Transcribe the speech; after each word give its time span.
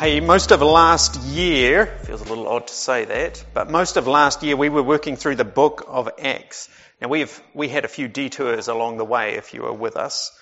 Hey, 0.00 0.20
most 0.20 0.50
of 0.50 0.62
last 0.62 1.20
year, 1.24 1.86
feels 2.04 2.22
a 2.22 2.24
little 2.24 2.48
odd 2.48 2.68
to 2.68 2.72
say 2.72 3.04
that, 3.04 3.44
but 3.52 3.70
most 3.70 3.98
of 3.98 4.06
last 4.06 4.42
year 4.42 4.56
we 4.56 4.70
were 4.70 4.82
working 4.82 5.16
through 5.16 5.36
the 5.36 5.44
book 5.44 5.84
of 5.86 6.08
Acts. 6.18 6.70
Now 7.02 7.08
we've, 7.08 7.42
we 7.52 7.68
had 7.68 7.84
a 7.84 7.88
few 7.88 8.08
detours 8.08 8.68
along 8.68 8.96
the 8.96 9.04
way 9.04 9.34
if 9.34 9.52
you 9.52 9.60
were 9.60 9.74
with 9.74 9.96
us. 9.96 10.32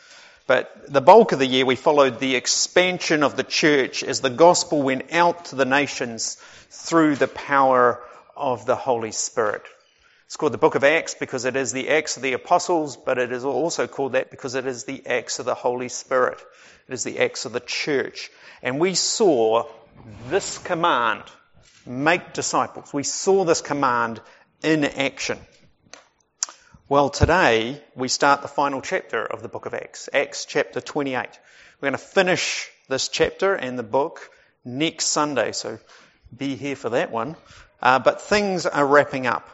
But 0.49 0.91
the 0.91 1.03
bulk 1.03 1.33
of 1.33 1.39
the 1.39 1.47
year 1.47 1.67
we 1.67 1.77
followed 1.77 2.19
the 2.19 2.35
expansion 2.35 3.23
of 3.23 3.37
the 3.37 3.45
church 3.45 4.03
as 4.03 4.23
the 4.23 4.31
gospel 4.31 4.81
went 4.81 5.13
out 5.13 5.45
to 5.47 5.57
the 5.57 5.67
nations 5.67 6.37
through 6.71 7.17
the 7.17 7.29
power 7.29 8.03
of 8.35 8.65
the 8.65 8.75
Holy 8.75 9.13
Spirit. 9.13 9.63
It's 10.25 10.39
called 10.39 10.55
the 10.55 10.59
book 10.59 10.75
of 10.75 10.85
Acts 10.85 11.15
because 11.15 11.45
it 11.45 11.55
is 11.55 11.73
the 11.73 11.91
Acts 11.91 12.17
of 12.17 12.23
the 12.23 12.33
Apostles, 12.33 12.97
but 12.97 13.19
it 13.19 13.31
is 13.31 13.45
also 13.45 13.87
called 13.87 14.13
that 14.13 14.31
because 14.31 14.55
it 14.55 14.65
is 14.65 14.85
the 14.85 15.07
Acts 15.07 15.39
of 15.39 15.45
the 15.45 15.55
Holy 15.55 15.91
Spirit. 15.91 16.41
It 16.89 16.95
is 16.95 17.05
the 17.05 17.19
Acts 17.19 17.45
of 17.45 17.53
the 17.53 17.61
church. 17.61 18.31
And 18.63 18.81
we 18.81 18.95
saw 18.95 19.69
this 20.31 20.57
command, 20.57 21.25
make 21.85 22.33
disciples. 22.33 22.95
We 22.95 23.03
saw 23.03 23.45
this 23.45 23.61
command 23.61 24.23
in 24.63 24.87
action. 24.87 25.39
Well, 26.91 27.11
today 27.11 27.83
we 27.95 28.09
start 28.09 28.41
the 28.41 28.49
final 28.49 28.81
chapter 28.81 29.23
of 29.23 29.43
the 29.43 29.49
book 29.51 29.67
of 29.67 29.75
Acts, 29.75 30.09
Acts 30.11 30.47
chapter 30.47 30.81
28. 30.81 31.19
We're 31.19 31.87
going 31.87 31.93
to 31.93 31.99
finish 31.99 32.71
this 32.89 33.09
chapter 33.09 33.55
and 33.55 33.79
the 33.79 33.83
book 33.83 34.31
next 34.65 35.09
Sunday, 35.09 35.53
so 35.53 35.79
be 36.35 36.57
here 36.57 36.77
for 36.77 36.89
that 36.89 37.11
one. 37.11 37.37
Uh, 37.83 37.99
but 37.99 38.23
things 38.23 38.65
are 38.65 38.87
wrapping 38.87 39.27
up. 39.27 39.51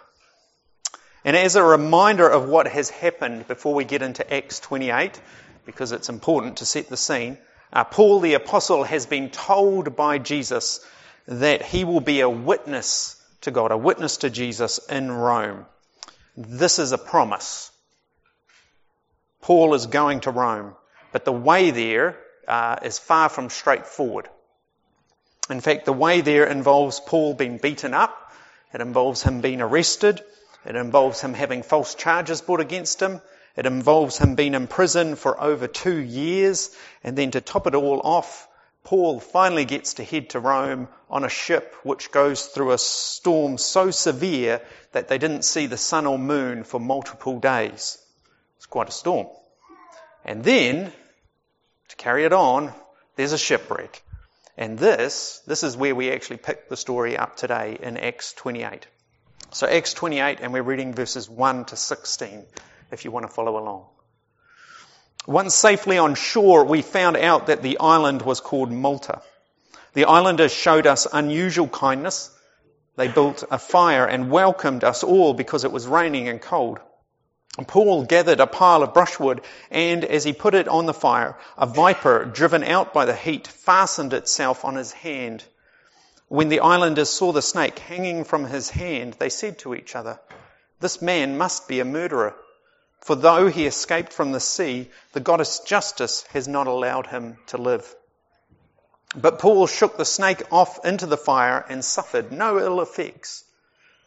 And 1.25 1.37
as 1.37 1.57
a 1.57 1.65
reminder 1.65 2.29
of 2.29 2.49
what 2.49 2.69
has 2.69 2.89
happened 2.89 3.49
before 3.49 3.75
we 3.75 3.85
get 3.85 4.03
into 4.03 4.33
Acts 4.33 4.61
28, 4.61 5.21
because 5.67 5.91
it's 5.91 6.11
important 6.11 6.59
to 6.59 6.67
set 6.67 6.89
the 6.89 6.97
scene, 6.97 7.37
uh, 7.73 7.83
Paul 7.83 8.21
the 8.21 8.35
apostle 8.35 8.85
has 8.85 9.07
been 9.07 9.31
told 9.31 9.97
by 9.97 10.19
Jesus 10.19 10.87
that 11.27 11.63
he 11.63 11.83
will 11.83 11.99
be 12.01 12.21
a 12.21 12.31
witness 12.31 13.21
to 13.41 13.51
God, 13.51 13.73
a 13.73 13.77
witness 13.77 14.19
to 14.19 14.31
Jesus 14.31 14.79
in 14.89 15.11
Rome. 15.11 15.67
This 16.37 16.79
is 16.79 16.93
a 16.93 16.99
promise. 16.99 17.71
Paul 19.41 19.75
is 19.75 19.87
going 19.87 20.21
to 20.21 20.31
Rome, 20.31 20.75
but 21.13 21.25
the 21.25 21.33
way 21.33 21.71
there 21.71 22.19
uh, 22.49 22.77
is 22.83 22.99
far 22.99 23.29
from 23.29 23.51
straightforward. 23.51 24.29
In 25.49 25.61
fact, 25.61 25.85
the 25.85 25.93
way 25.93 26.23
there 26.23 26.47
involves 26.47 27.01
Paul 27.01 27.35
being 27.35 27.59
beaten 27.59 27.95
up. 27.95 28.33
It 28.73 28.81
involves 28.81 29.23
him 29.23 29.43
being 29.43 29.61
arrested. 29.61 30.23
It 30.65 30.75
involves 30.75 31.21
him 31.21 31.35
having 31.35 31.63
false 31.63 31.95
charges 31.95 32.41
brought 32.41 32.61
against 32.61 33.01
him. 33.01 33.21
It 33.55 33.67
involves 33.67 34.19
him 34.19 34.35
being 34.35 34.55
in 34.55 34.67
prison 34.67 35.15
for 35.17 35.41
over 35.41 35.69
two 35.69 35.99
years. 35.99 36.75
And 37.05 37.17
then 37.17 37.31
to 37.33 37.41
top 37.41 37.67
it 37.67 37.75
all 37.75 38.01
off, 38.03 38.49
Paul 38.85 39.19
finally 39.19 39.65
gets 39.65 39.95
to 39.95 40.05
head 40.05 40.31
to 40.31 40.41
Rome 40.41 40.89
on 41.09 41.25
a 41.25 41.29
ship 41.31 41.75
which 41.83 42.11
goes 42.11 42.45
through 42.47 42.73
a 42.73 42.79
storm 42.79 43.57
so 43.57 43.91
severe 43.91 44.61
that 44.93 45.09
they 45.09 45.17
didn't 45.17 45.45
see 45.45 45.67
the 45.67 45.79
sun 45.79 46.07
or 46.07 46.19
moon 46.19 46.65
for 46.65 46.79
multiple 46.79 47.41
days. 47.41 47.99
It's 48.59 48.67
quite 48.67 48.91
a 48.91 48.93
storm. 48.93 49.29
And 50.23 50.45
then, 50.45 50.93
to 51.89 51.97
carry 51.97 52.25
it 52.25 52.35
on, 52.35 52.73
there's 53.17 53.33
a 53.33 53.39
shipwreck. 53.39 54.03
And 54.57 54.79
this, 54.79 55.41
this 55.47 55.63
is 55.63 55.77
where 55.77 55.95
we 55.95 56.13
actually 56.13 56.37
pick 56.37 56.69
the 56.69 56.77
story 56.77 57.17
up 57.17 57.37
today 57.37 57.79
in 57.81 57.97
Acts 57.97 58.35
28. 58.35 58.87
So 59.53 59.67
Acts 59.67 59.95
28 59.95 60.41
and 60.41 60.53
we're 60.53 60.63
reading 60.63 60.93
verses 60.93 61.29
1 61.29 61.67
to 61.67 61.77
16 61.77 62.45
if 62.93 63.05
you 63.05 63.11
want 63.11 63.27
to 63.27 63.33
follow 63.33 63.59
along. 63.59 63.87
Once 65.27 65.55
safely 65.55 65.97
on 65.97 66.15
shore, 66.15 66.65
we 66.65 66.83
found 66.83 67.17
out 67.17 67.47
that 67.47 67.63
the 67.63 67.79
island 67.79 68.21
was 68.21 68.41
called 68.41 68.71
Malta. 68.71 69.23
The 69.95 70.05
islanders 70.05 70.53
showed 70.53 70.87
us 70.87 71.07
unusual 71.11 71.69
kindness. 71.69 72.31
They 72.97 73.09
built 73.09 73.43
a 73.51 73.59
fire 73.59 74.07
and 74.07 74.31
welcomed 74.31 74.85
us 74.85 75.03
all 75.03 75.33
because 75.33 75.65
it 75.65 75.73
was 75.73 75.87
raining 75.87 76.29
and 76.29 76.41
cold. 76.41 76.79
Paul 77.67 78.05
gathered 78.05 78.41
a 78.41 78.47
pile 78.47 78.83
of 78.83 78.93
brushwood 78.93 79.41
and 79.71 80.05
as 80.05 80.25
he 80.25 80.33
put 80.33 80.55
it 80.55 80.69
on 80.69 80.87
the 80.87 80.93
fire, 80.93 81.39
a 81.57 81.67
viper 81.67 82.25
driven 82.25 82.65
out 82.65 82.93
by 82.93 83.05
the 83.05 83.15
heat 83.15 83.47
fastened 83.47 84.13
itself 84.13 84.65
on 84.65 84.75
his 84.75 84.93
hand. 84.93 85.45
When 86.29 86.49
the 86.49 86.61
islanders 86.61 87.11
saw 87.11 87.33
the 87.33 87.43
snake 87.43 87.79
hanging 87.79 88.25
from 88.25 88.45
his 88.45 88.71
hand, 88.71 89.15
they 89.15 89.29
said 89.29 89.59
to 89.61 89.75
each 89.75 89.95
other, 89.95 90.19
this 90.81 91.01
man 91.01 91.39
must 91.39 91.69
be 91.69 91.81
a 91.81 91.85
murderer. 91.85 92.35
For 93.05 93.17
though 93.17 93.49
he 93.49 93.67
escaped 93.67 94.15
from 94.15 94.33
the 94.33 94.41
sea, 94.41 94.91
the 95.13 95.21
goddess 95.21 95.61
Justice 95.61 96.23
has 96.33 96.49
not 96.49 96.67
allowed 96.67 97.09
him 97.09 97.37
to 97.49 97.59
live. 97.59 97.95
But 99.15 99.39
Paul 99.39 99.67
shook 99.67 99.99
the 99.99 100.07
snake 100.07 100.43
off 100.51 100.83
into 100.87 101.05
the 101.05 101.19
fire 101.19 101.67
and 101.69 101.85
suffered 101.85 102.33
no 102.33 102.59
ill 102.59 102.81
effects. 102.81 103.45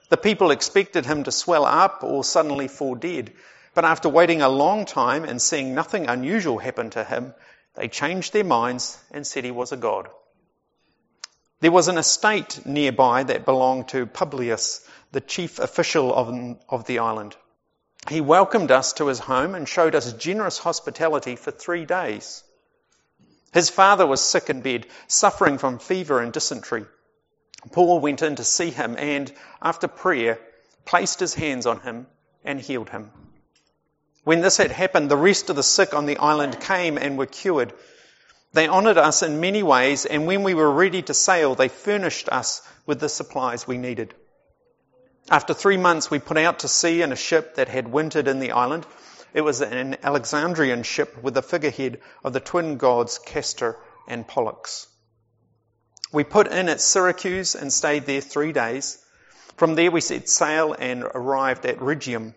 The 0.10 0.18
people 0.18 0.50
expected 0.50 1.06
him 1.06 1.24
to 1.26 1.32
swell 1.32 1.64
up 1.64 2.04
or 2.04 2.24
suddenly 2.24 2.68
fall 2.68 2.96
dead. 2.96 3.34
But 3.76 3.86
after 3.86 4.10
waiting 4.10 4.42
a 4.42 4.50
long 4.50 4.86
time 4.86 5.26
and 5.26 5.40
seeing 5.40 5.76
nothing 5.76 6.08
unusual 6.08 6.58
happen 6.58 6.90
to 6.90 7.04
him, 7.04 7.36
they 7.76 7.90
changed 7.90 8.34
their 8.34 8.44
minds 8.44 8.98
and 9.12 9.28
said 9.28 9.44
he 9.44 9.52
was 9.52 9.72
a 9.72 9.78
god. 9.78 10.10
There 11.60 11.72
was 11.72 11.88
an 11.88 12.00
estate 12.00 12.66
nearby 12.66 13.22
that 13.22 13.46
belonged 13.46 13.90
to 13.90 14.08
Publius, 14.08 14.84
the 15.12 15.22
chief 15.22 15.60
official 15.60 16.12
of, 16.68 16.86
the 16.86 16.98
island. 16.98 17.36
He 18.10 18.22
welcomed 18.22 18.72
us 18.72 18.94
to 18.94 19.08
his 19.08 19.20
home 19.20 19.54
and 19.56 19.68
showed 19.68 19.96
us 19.96 20.14
generous 20.14 20.58
hospitality 20.58 21.36
for 21.36 21.52
three 21.52 21.86
days. 21.86 22.44
His 23.54 23.70
father 23.70 24.06
was 24.06 24.22
sick 24.22 24.50
in 24.50 24.62
bed, 24.62 24.86
suffering 25.08 25.58
from 25.58 25.80
fever 25.80 26.22
and 26.22 26.32
dysentery. 26.32 26.86
Paul 27.72 28.00
went 28.00 28.22
in 28.22 28.36
to 28.36 28.44
see 28.44 28.70
him 28.70 28.96
and, 28.98 29.34
after 29.62 29.88
prayer, 29.88 30.40
placed 30.86 31.20
his 31.20 31.34
hands 31.34 31.66
on 31.66 31.82
him 31.82 32.08
and 32.44 32.62
healed 32.62 32.90
him. 32.90 33.12
When 34.24 34.42
this 34.42 34.58
had 34.58 34.72
happened, 34.72 35.10
the 35.10 35.18
rest 35.18 35.50
of 35.50 35.56
the 35.56 35.64
sick 35.64 35.94
on 35.94 36.06
the 36.06 36.18
island 36.18 36.60
came 36.60 36.98
and 36.98 37.18
were 37.18 37.26
cured. 37.26 37.74
They 38.54 38.68
honoured 38.68 38.98
us 38.98 39.24
in 39.24 39.40
many 39.40 39.64
ways, 39.64 40.06
and 40.06 40.28
when 40.28 40.44
we 40.44 40.54
were 40.54 40.72
ready 40.72 41.02
to 41.04 41.14
sail, 41.14 41.56
they 41.56 41.68
furnished 41.68 42.30
us 42.30 42.62
with 42.86 43.00
the 43.00 43.10
supplies 43.10 43.68
we 43.68 43.78
needed. 43.78 44.14
After 45.30 45.54
three 45.54 45.76
months, 45.76 46.10
we 46.10 46.20
put 46.20 46.38
out 46.38 46.60
to 46.60 46.70
sea 46.70 47.02
in 47.02 47.12
a 47.12 47.18
ship 47.18 47.56
that 47.56 47.68
had 47.68 47.90
wintered 47.90 48.30
in 48.30 48.40
the 48.40 48.52
island. 48.52 48.86
It 49.34 49.42
was 49.42 49.62
an 49.62 49.98
Alexandrian 50.02 50.84
ship 50.84 51.22
with 51.22 51.34
the 51.34 51.42
figurehead 51.42 52.00
of 52.24 52.32
the 52.32 52.40
twin 52.40 52.78
gods 52.78 53.20
Castor 53.20 53.78
and 54.08 54.26
Pollux. 54.26 54.88
We 56.14 56.24
put 56.24 56.48
in 56.48 56.70
at 56.70 56.80
Syracuse 56.80 57.56
and 57.56 57.74
stayed 57.74 58.06
there 58.06 58.22
three 58.22 58.54
days. 58.54 59.04
From 59.58 59.76
there 59.76 59.92
we 59.92 60.00
set 60.00 60.30
sail 60.30 60.74
and 60.74 61.04
arrived 61.04 61.66
at 61.66 61.82
Rhegium. 61.82 62.34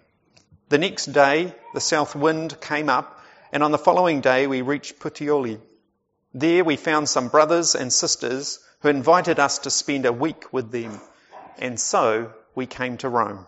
The 0.69 0.79
next 0.79 1.07
day 1.07 1.55
the 1.73 1.81
south 1.81 2.17
wind 2.17 2.61
came 2.61 2.89
up 2.89 3.21
and 3.53 3.63
on 3.63 3.71
the 3.71 3.79
following 3.79 4.21
day 4.21 4.49
we 4.49 4.63
reached 4.63 4.99
Puteoli. 4.99 5.61
There 6.35 6.65
we 6.65 6.75
found 6.75 7.09
some 7.09 7.29
brothers 7.29 7.77
and 7.77 7.93
sisters 7.93 8.59
who 8.81 8.89
invited 8.89 9.39
us 9.39 9.61
to 9.61 9.71
spend 9.71 10.07
a 10.07 10.13
week 10.13 10.53
with 10.53 10.73
them. 10.73 11.01
And 11.57 11.79
so 11.79 12.33
we 12.55 12.67
came 12.67 12.97
to 12.99 13.09
Rome. 13.09 13.47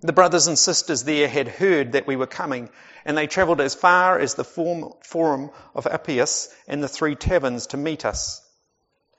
The 0.00 0.12
brothers 0.12 0.48
and 0.48 0.58
sisters 0.58 1.04
there 1.04 1.28
had 1.28 1.46
heard 1.46 1.92
that 1.92 2.06
we 2.06 2.16
were 2.16 2.26
coming, 2.26 2.70
and 3.04 3.16
they 3.16 3.26
travelled 3.26 3.60
as 3.60 3.74
far 3.74 4.18
as 4.18 4.34
the 4.34 4.44
forum 4.44 5.50
of 5.74 5.86
Appius 5.86 6.48
and 6.66 6.82
the 6.82 6.88
three 6.88 7.14
taverns 7.14 7.68
to 7.68 7.76
meet 7.76 8.04
us. 8.04 8.40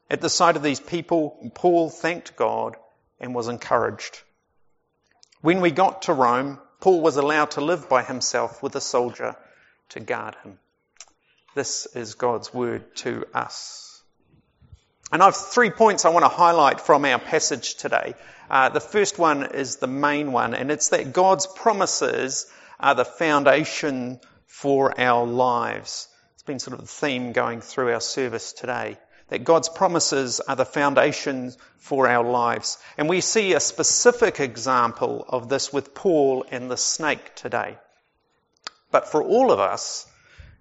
At 0.09 0.19
the 0.19 0.29
sight 0.29 0.57
of 0.57 0.63
these 0.63 0.81
people, 0.81 1.51
Paul 1.55 1.89
thanked 1.89 2.35
God 2.35 2.75
and 3.19 3.33
was 3.33 3.47
encouraged. 3.47 4.21
When 5.41 5.61
we 5.61 5.71
got 5.71 6.03
to 6.03 6.13
Rome, 6.13 6.59
Paul 6.81 7.01
was 7.01 7.15
allowed 7.15 7.51
to 7.51 7.61
live 7.61 7.87
by 7.87 8.03
himself 8.03 8.61
with 8.61 8.75
a 8.75 8.81
soldier 8.81 9.37
to 9.89 10.01
guard 10.01 10.35
him. 10.43 10.59
This 11.55 11.85
is 11.95 12.15
God's 12.15 12.53
word 12.53 12.95
to 12.97 13.25
us. 13.33 13.82
And 15.13 15.21
I 15.21 15.25
have 15.25 15.35
three 15.35 15.69
points 15.69 16.05
I 16.05 16.09
want 16.09 16.25
to 16.25 16.29
highlight 16.29 16.81
from 16.81 17.05
our 17.05 17.19
passage 17.19 17.75
today. 17.75 18.15
Uh, 18.49 18.69
the 18.69 18.79
first 18.79 19.19
one 19.19 19.43
is 19.53 19.75
the 19.75 19.85
main 19.85 20.31
one, 20.31 20.55
and 20.55 20.71
it's 20.71 20.89
that 20.89 21.13
God's 21.13 21.45
promises 21.45 22.47
are 22.79 22.95
the 22.95 23.05
foundation 23.05 24.19
for 24.47 24.99
our 24.99 25.27
lives. 25.27 26.07
It's 26.33 26.41
been 26.41 26.57
sort 26.57 26.73
of 26.73 26.81
the 26.81 26.91
theme 26.91 27.31
going 27.31 27.61
through 27.61 27.93
our 27.93 28.01
service 28.01 28.53
today. 28.53 28.97
That 29.27 29.43
God's 29.43 29.69
promises 29.69 30.39
are 30.39 30.55
the 30.55 30.65
foundation 30.65 31.53
for 31.77 32.07
our 32.07 32.27
lives. 32.27 32.79
And 32.97 33.07
we 33.07 33.21
see 33.21 33.53
a 33.53 33.59
specific 33.59 34.39
example 34.39 35.25
of 35.29 35.47
this 35.47 35.71
with 35.71 35.93
Paul 35.93 36.43
and 36.49 36.71
the 36.71 36.77
snake 36.77 37.35
today. 37.35 37.77
But 38.89 39.09
for 39.09 39.21
all 39.21 39.51
of 39.51 39.59
us, 39.59 40.07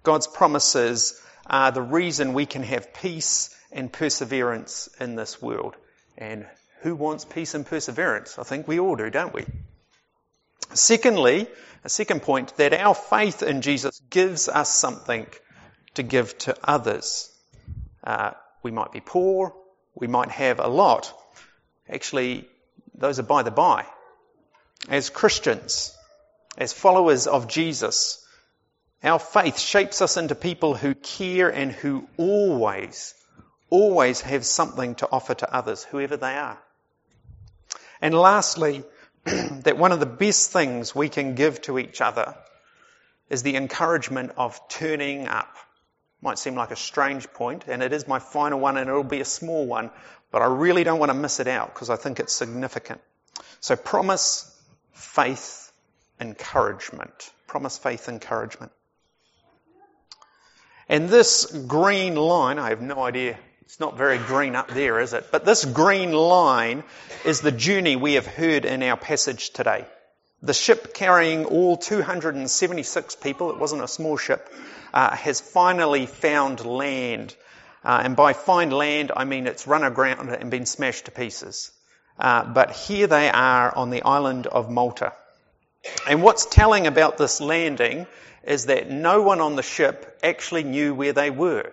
God's 0.03 0.27
promises 0.27 1.19
are 1.47 1.71
the 1.71 1.81
reason 1.81 2.33
we 2.33 2.45
can 2.45 2.61
have 2.61 2.93
peace 2.93 3.49
and 3.73 3.91
perseverance 3.91 4.89
in 4.99 5.15
this 5.15 5.41
world. 5.41 5.75
And 6.17 6.45
who 6.81 6.95
wants 6.95 7.25
peace 7.25 7.53
and 7.53 7.65
perseverance? 7.65 8.39
I 8.39 8.43
think 8.43 8.67
we 8.67 8.79
all 8.79 8.95
do, 8.95 9.09
don't 9.09 9.33
we? 9.33 9.45
Secondly, 10.73 11.47
a 11.83 11.89
second 11.89 12.21
point, 12.21 12.55
that 12.57 12.73
our 12.73 12.95
faith 12.95 13.43
in 13.43 13.61
Jesus 13.61 14.01
gives 14.09 14.47
us 14.47 14.73
something 14.73 15.27
to 15.95 16.03
give 16.03 16.37
to 16.39 16.55
others. 16.63 17.29
Uh, 18.03 18.31
we 18.63 18.71
might 18.71 18.91
be 18.91 19.01
poor, 19.01 19.53
we 19.95 20.07
might 20.07 20.29
have 20.29 20.59
a 20.59 20.67
lot. 20.67 21.13
Actually, 21.89 22.47
those 22.95 23.19
are 23.19 23.23
by 23.23 23.43
the 23.43 23.51
by. 23.51 23.85
As 24.89 25.09
Christians, 25.09 25.95
as 26.57 26.73
followers 26.73 27.27
of 27.27 27.47
Jesus, 27.47 28.25
our 29.03 29.19
faith 29.19 29.59
shapes 29.59 30.01
us 30.01 30.17
into 30.17 30.35
people 30.35 30.75
who 30.75 30.95
care 30.95 31.49
and 31.49 31.71
who 31.71 32.07
always, 32.17 33.13
always 33.73 34.21
have 34.21 34.45
something 34.45 34.93
to 34.93 35.09
offer 35.11 35.33
to 35.33 35.51
others, 35.51 35.83
whoever 35.83 36.15
they 36.15 36.35
are. 36.35 36.59
And 38.01 38.13
lastly, 38.13 38.83
that 39.23 39.79
one 39.79 39.91
of 39.91 39.99
the 39.99 40.05
best 40.05 40.51
things 40.51 40.93
we 40.93 41.09
can 41.09 41.33
give 41.33 41.59
to 41.63 41.79
each 41.79 41.99
other 41.99 42.35
is 43.31 43.41
the 43.41 43.55
encouragement 43.55 44.33
of 44.37 44.59
turning 44.69 45.27
up. 45.27 45.57
Might 46.21 46.37
seem 46.37 46.53
like 46.53 46.69
a 46.69 46.75
strange 46.75 47.33
point, 47.33 47.63
and 47.67 47.81
it 47.81 47.93
is 47.93 48.07
my 48.07 48.19
final 48.19 48.59
one, 48.59 48.77
and 48.77 48.87
it'll 48.87 49.03
be 49.03 49.21
a 49.21 49.25
small 49.25 49.65
one, 49.65 49.89
but 50.29 50.43
I 50.43 50.45
really 50.45 50.83
don't 50.83 50.99
want 50.99 51.09
to 51.09 51.17
miss 51.17 51.39
it 51.39 51.47
out 51.47 51.73
because 51.73 51.89
I 51.89 51.95
think 51.95 52.19
it's 52.19 52.31
significant. 52.31 53.01
So 53.59 53.75
promise, 53.75 54.55
faith, 54.91 55.71
encouragement. 56.21 57.31
Promise, 57.47 57.79
faith, 57.79 58.07
encouragement. 58.07 58.71
And 60.87 61.09
this 61.09 61.45
green 61.67 62.15
line, 62.15 62.59
I 62.59 62.69
have 62.69 62.81
no 62.81 63.01
idea, 63.01 63.39
it's 63.65 63.79
not 63.79 63.97
very 63.97 64.17
green 64.17 64.55
up 64.55 64.67
there, 64.67 64.99
is 64.99 65.13
it? 65.13 65.27
But 65.31 65.45
this 65.45 65.63
green 65.63 66.11
line 66.11 66.83
is 67.23 67.39
the 67.39 67.51
journey 67.51 67.95
we 67.95 68.15
have 68.15 68.27
heard 68.27 68.65
in 68.65 68.83
our 68.83 68.97
passage 68.97 69.51
today. 69.51 69.85
The 70.41 70.53
ship 70.53 70.93
carrying 70.93 71.45
all 71.45 71.77
276 71.77 73.15
people, 73.15 73.51
it 73.51 73.57
wasn't 73.57 73.81
a 73.81 73.87
small 73.87 74.17
ship, 74.17 74.53
uh, 74.93 75.15
has 75.15 75.39
finally 75.39 76.07
found 76.07 76.65
land. 76.65 77.35
Uh, 77.85 78.01
and 78.03 78.17
by 78.17 78.33
find 78.33 78.73
land, 78.73 79.13
I 79.15 79.23
mean 79.23 79.47
it's 79.47 79.65
run 79.65 79.83
aground 79.83 80.29
and 80.29 80.51
been 80.51 80.65
smashed 80.65 81.05
to 81.05 81.11
pieces. 81.11 81.71
Uh, 82.19 82.43
but 82.43 82.71
here 82.71 83.07
they 83.07 83.29
are 83.29 83.73
on 83.73 83.91
the 83.91 84.01
island 84.03 84.45
of 84.45 84.69
Malta. 84.69 85.13
And 86.07 86.21
what's 86.21 86.45
telling 86.45 86.85
about 86.85 87.17
this 87.17 87.39
landing 87.39 88.07
is 88.43 88.65
that 88.65 88.91
no 88.91 89.21
one 89.21 89.39
on 89.39 89.55
the 89.55 89.63
ship 89.63 90.19
actually 90.21 90.63
knew 90.63 90.93
where 90.93 91.13
they 91.13 91.29
were. 91.29 91.71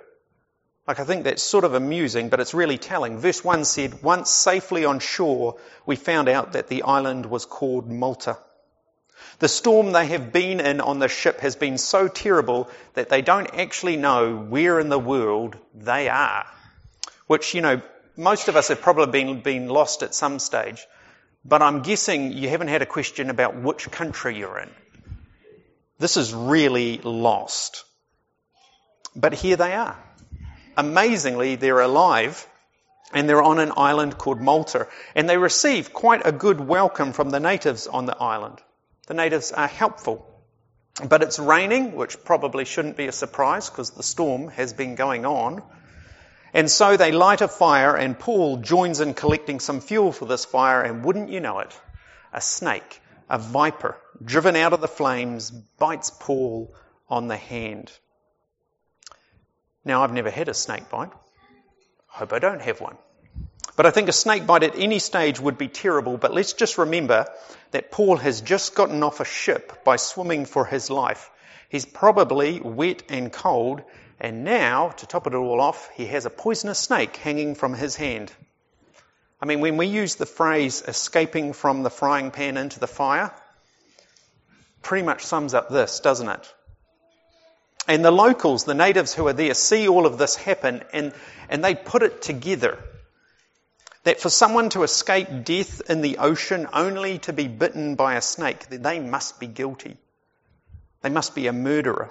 Like 0.90 0.98
I 0.98 1.04
think 1.04 1.22
that's 1.22 1.44
sort 1.44 1.62
of 1.62 1.74
amusing, 1.74 2.30
but 2.30 2.40
it's 2.40 2.52
really 2.52 2.76
telling. 2.76 3.18
Verse 3.18 3.44
1 3.44 3.64
said, 3.64 4.02
once 4.02 4.28
safely 4.28 4.84
on 4.84 4.98
shore, 4.98 5.56
we 5.86 5.94
found 5.94 6.28
out 6.28 6.54
that 6.54 6.66
the 6.66 6.82
island 6.82 7.26
was 7.26 7.44
called 7.44 7.88
Malta. 7.88 8.36
The 9.38 9.46
storm 9.46 9.92
they 9.92 10.06
have 10.06 10.32
been 10.32 10.58
in 10.58 10.80
on 10.80 10.98
the 10.98 11.06
ship 11.06 11.38
has 11.42 11.54
been 11.54 11.78
so 11.78 12.08
terrible 12.08 12.68
that 12.94 13.08
they 13.08 13.22
don't 13.22 13.54
actually 13.54 13.98
know 13.98 14.34
where 14.34 14.80
in 14.80 14.88
the 14.88 14.98
world 14.98 15.56
they 15.76 16.08
are. 16.08 16.44
Which, 17.28 17.54
you 17.54 17.60
know, 17.60 17.82
most 18.16 18.48
of 18.48 18.56
us 18.56 18.66
have 18.66 18.80
probably 18.80 19.12
been, 19.12 19.42
been 19.42 19.68
lost 19.68 20.02
at 20.02 20.12
some 20.12 20.40
stage. 20.40 20.84
But 21.44 21.62
I'm 21.62 21.82
guessing 21.82 22.32
you 22.32 22.48
haven't 22.48 22.66
had 22.66 22.82
a 22.82 22.86
question 22.86 23.30
about 23.30 23.54
which 23.54 23.88
country 23.92 24.36
you're 24.36 24.58
in. 24.58 24.70
This 26.00 26.16
is 26.16 26.34
really 26.34 26.98
lost. 26.98 27.84
But 29.14 29.34
here 29.34 29.54
they 29.54 29.74
are. 29.74 29.96
Amazingly, 30.80 31.56
they're 31.56 31.80
alive 31.80 32.46
and 33.12 33.28
they're 33.28 33.42
on 33.42 33.58
an 33.58 33.72
island 33.76 34.16
called 34.16 34.40
Malta. 34.40 34.88
And 35.14 35.28
they 35.28 35.36
receive 35.36 35.92
quite 35.92 36.26
a 36.26 36.32
good 36.32 36.58
welcome 36.60 37.12
from 37.12 37.28
the 37.28 37.40
natives 37.40 37.86
on 37.86 38.06
the 38.06 38.16
island. 38.16 38.58
The 39.06 39.14
natives 39.14 39.52
are 39.52 39.68
helpful. 39.68 40.26
But 41.06 41.22
it's 41.22 41.38
raining, 41.38 41.94
which 41.94 42.24
probably 42.24 42.64
shouldn't 42.64 42.96
be 42.96 43.08
a 43.08 43.12
surprise 43.12 43.68
because 43.68 43.90
the 43.90 44.02
storm 44.02 44.48
has 44.48 44.72
been 44.72 44.94
going 44.94 45.26
on. 45.26 45.62
And 46.54 46.70
so 46.70 46.96
they 46.96 47.12
light 47.12 47.42
a 47.42 47.48
fire 47.48 47.94
and 47.94 48.18
Paul 48.18 48.56
joins 48.56 49.00
in 49.00 49.14
collecting 49.14 49.60
some 49.60 49.80
fuel 49.80 50.12
for 50.12 50.24
this 50.24 50.44
fire 50.44 50.82
and 50.82 51.04
wouldn't 51.04 51.28
you 51.28 51.40
know 51.40 51.58
it, 51.58 51.78
a 52.32 52.40
snake 52.40 53.00
a 53.30 53.38
viper 53.38 53.96
driven 54.22 54.56
out 54.56 54.72
of 54.72 54.80
the 54.80 54.88
flames 54.88 55.50
bites 55.50 56.10
Paul 56.10 56.74
on 57.08 57.28
the 57.28 57.36
hand. 57.36 57.90
Now, 59.84 60.02
I've 60.02 60.12
never 60.12 60.30
had 60.30 60.48
a 60.48 60.54
snake 60.54 60.90
bite. 60.90 61.12
Hope 62.06 62.32
I 62.32 62.38
don't 62.38 62.60
have 62.60 62.80
one. 62.80 62.96
But 63.76 63.86
I 63.86 63.90
think 63.90 64.08
a 64.08 64.12
snake 64.12 64.46
bite 64.46 64.62
at 64.62 64.76
any 64.76 64.98
stage 64.98 65.40
would 65.40 65.56
be 65.56 65.68
terrible. 65.68 66.18
But 66.18 66.34
let's 66.34 66.52
just 66.52 66.76
remember 66.76 67.26
that 67.70 67.90
Paul 67.90 68.16
has 68.18 68.40
just 68.42 68.74
gotten 68.74 69.02
off 69.02 69.20
a 69.20 69.24
ship 69.24 69.84
by 69.84 69.96
swimming 69.96 70.44
for 70.44 70.66
his 70.66 70.90
life. 70.90 71.30
He's 71.70 71.86
probably 71.86 72.60
wet 72.60 73.04
and 73.08 73.32
cold, 73.32 73.82
and 74.18 74.44
now, 74.44 74.90
to 74.90 75.06
top 75.06 75.26
it 75.26 75.34
all 75.34 75.60
off, 75.60 75.88
he 75.94 76.06
has 76.06 76.26
a 76.26 76.30
poisonous 76.30 76.78
snake 76.78 77.16
hanging 77.16 77.54
from 77.54 77.74
his 77.74 77.96
hand. 77.96 78.30
I 79.40 79.46
mean, 79.46 79.60
when 79.60 79.78
we 79.78 79.86
use 79.86 80.16
the 80.16 80.26
phrase 80.26 80.82
escaping 80.86 81.54
from 81.54 81.82
the 81.82 81.90
frying 81.90 82.32
pan 82.32 82.58
into 82.58 82.80
the 82.80 82.86
fire, 82.86 83.32
pretty 84.82 85.06
much 85.06 85.24
sums 85.24 85.54
up 85.54 85.70
this, 85.70 86.00
doesn't 86.00 86.28
it? 86.28 86.54
And 87.88 88.04
the 88.04 88.10
locals, 88.10 88.64
the 88.64 88.74
natives 88.74 89.14
who 89.14 89.26
are 89.26 89.32
there, 89.32 89.54
see 89.54 89.88
all 89.88 90.06
of 90.06 90.18
this 90.18 90.36
happen 90.36 90.82
and, 90.92 91.12
and 91.48 91.64
they 91.64 91.74
put 91.74 92.02
it 92.02 92.22
together. 92.22 92.78
That 94.04 94.20
for 94.20 94.30
someone 94.30 94.70
to 94.70 94.82
escape 94.82 95.44
death 95.44 95.82
in 95.90 96.00
the 96.00 96.18
ocean 96.18 96.66
only 96.72 97.18
to 97.20 97.32
be 97.32 97.48
bitten 97.48 97.96
by 97.96 98.14
a 98.14 98.22
snake, 98.22 98.68
they 98.68 98.98
must 98.98 99.40
be 99.40 99.46
guilty. 99.46 99.96
They 101.02 101.10
must 101.10 101.34
be 101.34 101.46
a 101.46 101.52
murderer. 101.52 102.10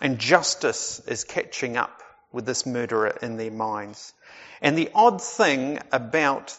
And 0.00 0.18
justice 0.18 1.00
is 1.06 1.24
catching 1.24 1.76
up 1.76 2.02
with 2.32 2.44
this 2.44 2.66
murderer 2.66 3.16
in 3.22 3.36
their 3.36 3.50
minds. 3.50 4.12
And 4.60 4.76
the 4.76 4.90
odd 4.94 5.22
thing 5.22 5.78
about 5.90 6.54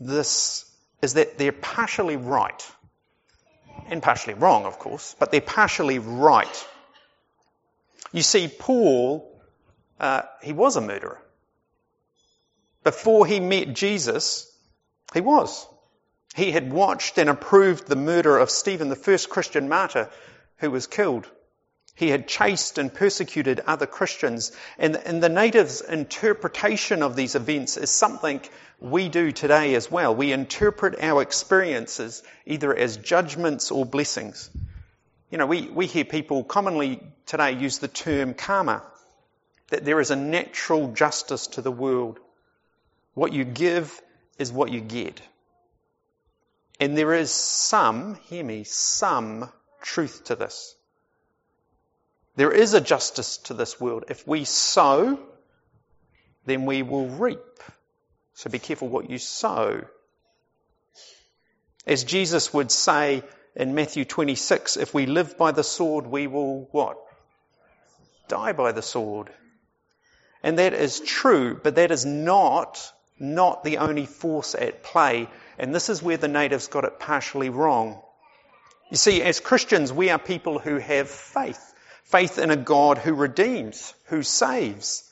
this 0.00 0.70
is 1.00 1.14
that 1.14 1.38
they're 1.38 1.52
partially 1.52 2.16
right. 2.16 2.70
And 3.88 4.02
partially 4.02 4.34
wrong, 4.34 4.64
of 4.64 4.78
course, 4.78 5.16
but 5.18 5.30
they're 5.30 5.40
partially 5.40 5.98
right. 5.98 6.68
You 8.12 8.22
see, 8.22 8.48
Paul, 8.48 9.30
uh, 9.98 10.22
he 10.42 10.52
was 10.52 10.76
a 10.76 10.80
murderer. 10.80 11.20
Before 12.82 13.26
he 13.26 13.40
met 13.40 13.72
Jesus, 13.74 14.50
he 15.12 15.20
was. 15.20 15.66
He 16.34 16.50
had 16.50 16.72
watched 16.72 17.18
and 17.18 17.30
approved 17.30 17.86
the 17.86 17.96
murder 17.96 18.38
of 18.38 18.50
Stephen, 18.50 18.88
the 18.88 18.96
first 18.96 19.30
Christian 19.30 19.68
martyr 19.68 20.10
who 20.58 20.70
was 20.70 20.86
killed. 20.86 21.28
He 21.94 22.08
had 22.08 22.26
chased 22.26 22.78
and 22.78 22.92
persecuted 22.92 23.60
other 23.60 23.86
Christians. 23.86 24.50
And, 24.78 24.96
and, 24.96 25.22
the 25.22 25.28
natives' 25.28 25.80
interpretation 25.80 27.02
of 27.04 27.14
these 27.14 27.36
events 27.36 27.76
is 27.76 27.88
something 27.88 28.40
we 28.80 29.08
do 29.08 29.30
today 29.30 29.76
as 29.76 29.88
well. 29.90 30.14
We 30.14 30.32
interpret 30.32 31.00
our 31.00 31.22
experiences 31.22 32.24
either 32.46 32.74
as 32.74 32.96
judgments 32.96 33.70
or 33.70 33.86
blessings. 33.86 34.50
You 35.34 35.38
know, 35.38 35.46
we, 35.46 35.62
we 35.62 35.86
hear 35.86 36.04
people 36.04 36.44
commonly 36.44 37.00
today 37.26 37.58
use 37.58 37.78
the 37.78 37.88
term 37.88 38.34
karma, 38.34 38.84
that 39.70 39.84
there 39.84 39.98
is 39.98 40.12
a 40.12 40.14
natural 40.14 40.92
justice 40.92 41.48
to 41.48 41.60
the 41.60 41.72
world. 41.72 42.20
What 43.14 43.32
you 43.32 43.44
give 43.44 44.00
is 44.38 44.52
what 44.52 44.70
you 44.70 44.80
get. 44.80 45.20
And 46.78 46.96
there 46.96 47.12
is 47.14 47.32
some, 47.32 48.14
hear 48.26 48.44
me, 48.44 48.62
some 48.62 49.50
truth 49.82 50.22
to 50.26 50.36
this. 50.36 50.76
There 52.36 52.52
is 52.52 52.74
a 52.74 52.80
justice 52.80 53.38
to 53.38 53.54
this 53.54 53.80
world. 53.80 54.04
If 54.10 54.28
we 54.28 54.44
sow, 54.44 55.18
then 56.46 56.64
we 56.64 56.84
will 56.84 57.08
reap. 57.08 57.40
So 58.34 58.50
be 58.50 58.60
careful 58.60 58.86
what 58.86 59.10
you 59.10 59.18
sow. 59.18 59.82
As 61.88 62.04
Jesus 62.04 62.54
would 62.54 62.70
say 62.70 63.24
in 63.56 63.74
Matthew 63.74 64.04
26, 64.04 64.76
if 64.76 64.92
we 64.94 65.06
live 65.06 65.38
by 65.38 65.52
the 65.52 65.62
sword, 65.62 66.06
we 66.06 66.26
will 66.26 66.68
what? 66.72 66.98
Die 68.28 68.52
by 68.52 68.72
the 68.72 68.82
sword. 68.82 69.30
And 70.42 70.58
that 70.58 70.74
is 70.74 71.00
true, 71.00 71.58
but 71.62 71.76
that 71.76 71.90
is 71.90 72.04
not, 72.04 72.92
not 73.18 73.64
the 73.64 73.78
only 73.78 74.06
force 74.06 74.54
at 74.54 74.82
play. 74.82 75.28
And 75.58 75.74
this 75.74 75.88
is 75.88 76.02
where 76.02 76.16
the 76.16 76.28
natives 76.28 76.68
got 76.68 76.84
it 76.84 76.98
partially 76.98 77.48
wrong. 77.48 78.02
You 78.90 78.96
see, 78.96 79.22
as 79.22 79.40
Christians, 79.40 79.92
we 79.92 80.10
are 80.10 80.18
people 80.18 80.58
who 80.58 80.78
have 80.78 81.08
faith 81.08 81.74
faith 82.04 82.38
in 82.38 82.50
a 82.50 82.56
God 82.56 82.98
who 82.98 83.14
redeems, 83.14 83.92
who 84.04 84.22
saves. 84.22 85.10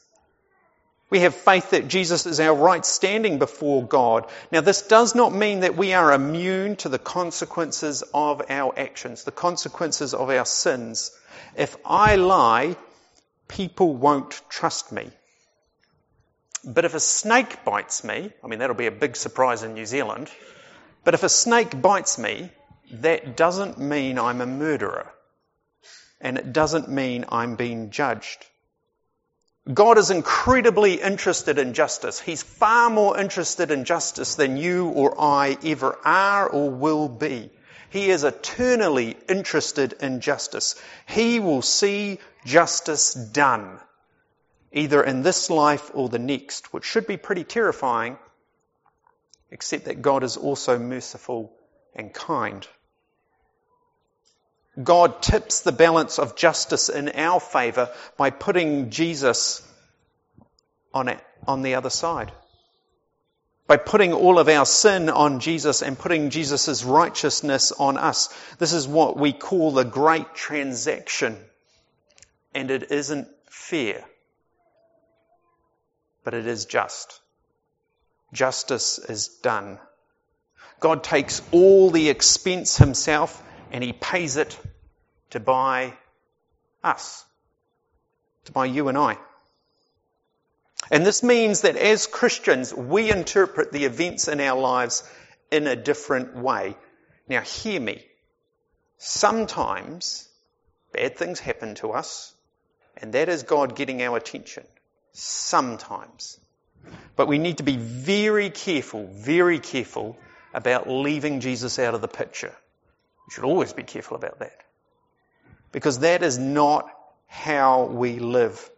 We 1.13 1.21
have 1.21 1.35
faith 1.35 1.73
that 1.73 1.89
Jesus 1.89 2.25
is 2.25 2.41
our 2.41 2.55
right 2.55 2.87
standing 2.87 3.39
before 3.39 3.87
God. 3.87 4.31
Now, 4.51 4.63
this 4.63 4.81
does 4.81 5.15
not 5.15 5.35
mean 5.35 5.61
that 5.61 5.77
we 5.77 5.93
are 5.93 6.11
immune 6.11 6.77
to 6.77 6.89
the 6.89 6.99
consequences 6.99 8.03
of 8.15 8.41
our 8.49 8.73
actions, 8.79 9.25
the 9.25 9.31
consequences 9.31 10.15
of 10.15 10.31
our 10.31 10.47
sins. 10.47 11.11
If 11.55 11.77
I 11.85 12.17
lie, 12.17 12.77
people 13.47 13.95
won't 13.95 14.41
trust 14.49 14.91
me. 14.91 15.11
But 16.65 16.87
if 16.87 16.95
a 16.95 17.01
snake 17.01 17.63
bites 17.63 18.05
me, 18.05 18.33
I 18.43 18.47
mean, 18.47 18.61
that'll 18.61 18.75
be 18.75 18.87
a 18.87 18.91
big 18.91 19.15
surprise 19.15 19.63
in 19.65 19.75
New 19.75 19.85
Zealand. 19.85 20.31
But 21.05 21.13
if 21.13 21.25
a 21.25 21.29
snake 21.29 21.83
bites 21.83 22.19
me, 22.19 22.51
that 22.91 23.37
doesn't 23.37 23.79
mean 23.79 24.19
I'm 24.19 24.41
a 24.41 24.47
murderer. 24.47 25.13
And 26.23 26.39
it 26.39 26.55
doesn't 26.55 26.89
mean 26.89 27.27
I'm 27.29 27.57
being 27.57 27.91
judged. 27.91 28.47
God 29.71 29.97
is 29.97 30.11
incredibly 30.11 31.01
interested 31.01 31.59
in 31.59 31.73
justice. 31.73 32.21
He's 32.21 32.43
far 32.43 32.91
more 32.91 33.19
interested 33.19 33.71
in 33.71 33.85
justice 33.85 34.35
than 34.35 34.57
you 34.57 34.89
or 34.89 35.21
I 35.21 35.57
ever 35.65 35.97
are 36.05 36.49
or 36.49 36.71
will 36.71 37.09
be. 37.09 37.49
He 37.91 38.11
is 38.11 38.25
eternally 38.25 39.17
interested 39.29 39.93
in 40.01 40.21
justice. 40.21 40.75
He 41.07 41.39
will 41.39 41.63
see 41.63 42.19
justice 42.45 43.15
done, 43.15 43.79
either 44.73 45.01
in 45.01 45.23
this 45.23 45.49
life 45.49 45.93
or 45.95 46.09
the 46.09 46.19
next, 46.19 46.73
which 46.73 46.85
should 46.85 47.07
be 47.07 47.17
pretty 47.17 47.45
terrifying, 47.45 48.19
except 49.51 49.85
that 49.85 50.03
God 50.03 50.25
is 50.25 50.37
also 50.37 50.77
merciful 50.77 51.53
and 51.95 52.13
kind. 52.13 52.67
God 54.81 55.21
tips 55.21 55.61
the 55.61 55.73
balance 55.73 56.19
of 56.19 56.35
justice 56.35 56.89
in 56.89 57.11
our 57.11 57.41
favor 57.41 57.91
by 58.17 58.31
putting 58.31 58.91
Jesus 58.91 59.67
on, 60.95 61.09
it, 61.09 61.21
on 61.47 61.63
the 61.63 61.75
other 61.75 61.91
side. 61.91 62.33
By 63.67 63.77
putting 63.77 64.13
all 64.13 64.39
of 64.39 64.49
our 64.49 64.65
sin 64.65 65.11
on 65.11 65.41
Jesus 65.41 65.83
and 65.83 65.99
putting 65.99 66.31
Jesus' 66.31 66.85
righteousness 66.85 67.73
on 67.73 67.97
us. 67.97 68.29
This 68.59 68.73
is 68.73 68.89
what 68.89 69.17
we 69.17 69.33
call 69.33 69.73
the 69.73 69.85
great 69.85 70.35
transaction. 70.35 71.39
And 72.55 72.71
it 72.71 72.91
isn't 72.91 73.29
fair. 73.51 74.05
But 76.25 76.35
it 76.35 76.47
is 76.47 76.65
just. 76.65 77.21
Justice 78.33 78.99
is 78.99 79.29
done. 79.29 79.79
God 80.81 81.05
takes 81.05 81.43
all 81.53 81.91
the 81.91 82.09
expense 82.09 82.77
himself 82.77 83.43
and 83.73 83.83
he 83.83 83.93
pays 83.93 84.37
it 84.37 84.57
to 85.31 85.41
buy 85.41 85.95
us, 86.85 87.25
to 88.45 88.53
buy 88.53 88.67
you 88.67 88.89
and 88.89 88.99
I. 88.99 89.17
And 90.91 91.07
this 91.07 91.23
means 91.23 91.63
that 91.63 91.77
as 91.77 92.07
Christians, 92.07 92.75
we 92.75 93.11
interpret 93.11 93.73
the 93.73 93.85
events 93.85 94.29
in 94.29 94.41
our 94.41 94.61
lives 94.61 95.03
in 95.51 95.67
a 95.67 95.75
different 95.75 96.37
way. 96.37 96.77
Now, 97.29 97.41
hear 97.41 97.81
me. 97.81 98.05
Sometimes 98.99 100.29
bad 100.93 101.17
things 101.17 101.41
happen 101.41 101.75
to 101.77 101.93
us, 101.93 102.35
and 102.99 103.15
that 103.15 103.31
is 103.31 103.43
God 103.43 103.75
getting 103.75 104.03
our 104.03 104.19
attention. 104.19 104.65
Sometimes. 105.13 106.39
But 107.17 107.27
we 107.27 107.39
need 107.39 107.59
to 107.59 107.63
be 107.63 107.77
very 107.77 108.51
careful, 108.51 109.07
very 109.07 109.61
careful 109.61 110.19
about 110.53 110.91
leaving 110.91 111.41
Jesus 111.41 111.79
out 111.79 111.95
of 111.95 112.03
the 112.03 112.09
picture. 112.09 112.55
Should 113.33 113.45
always 113.45 113.73
be 113.73 113.83
careful 113.83 114.19
about 114.19 114.41
that. 114.41 114.63
Because 115.73 116.01
that 116.01 116.23
is 116.23 116.37
not 116.37 116.87
how 117.27 117.85
we 117.85 118.19
live. 118.19 118.71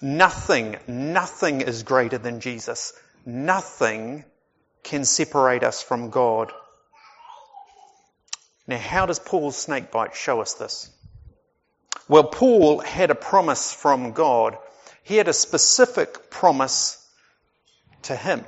Nothing, 0.00 0.76
nothing 0.86 1.62
is 1.62 1.82
greater 1.82 2.16
than 2.16 2.38
Jesus. 2.38 2.92
Nothing 3.26 4.24
can 4.84 5.04
separate 5.04 5.64
us 5.64 5.82
from 5.82 6.10
God. 6.10 6.52
Now, 8.68 8.78
how 8.78 9.06
does 9.06 9.18
Paul's 9.18 9.56
snake 9.56 9.90
bite 9.90 10.14
show 10.14 10.40
us 10.40 10.54
this? 10.54 10.90
Well, 12.06 12.22
Paul 12.22 12.78
had 12.78 13.10
a 13.10 13.16
promise 13.16 13.72
from 13.72 14.12
God. 14.12 14.56
He 15.02 15.16
had 15.16 15.26
a 15.26 15.32
specific 15.32 16.30
promise 16.30 17.04
to 18.02 18.14
him. 18.14 18.44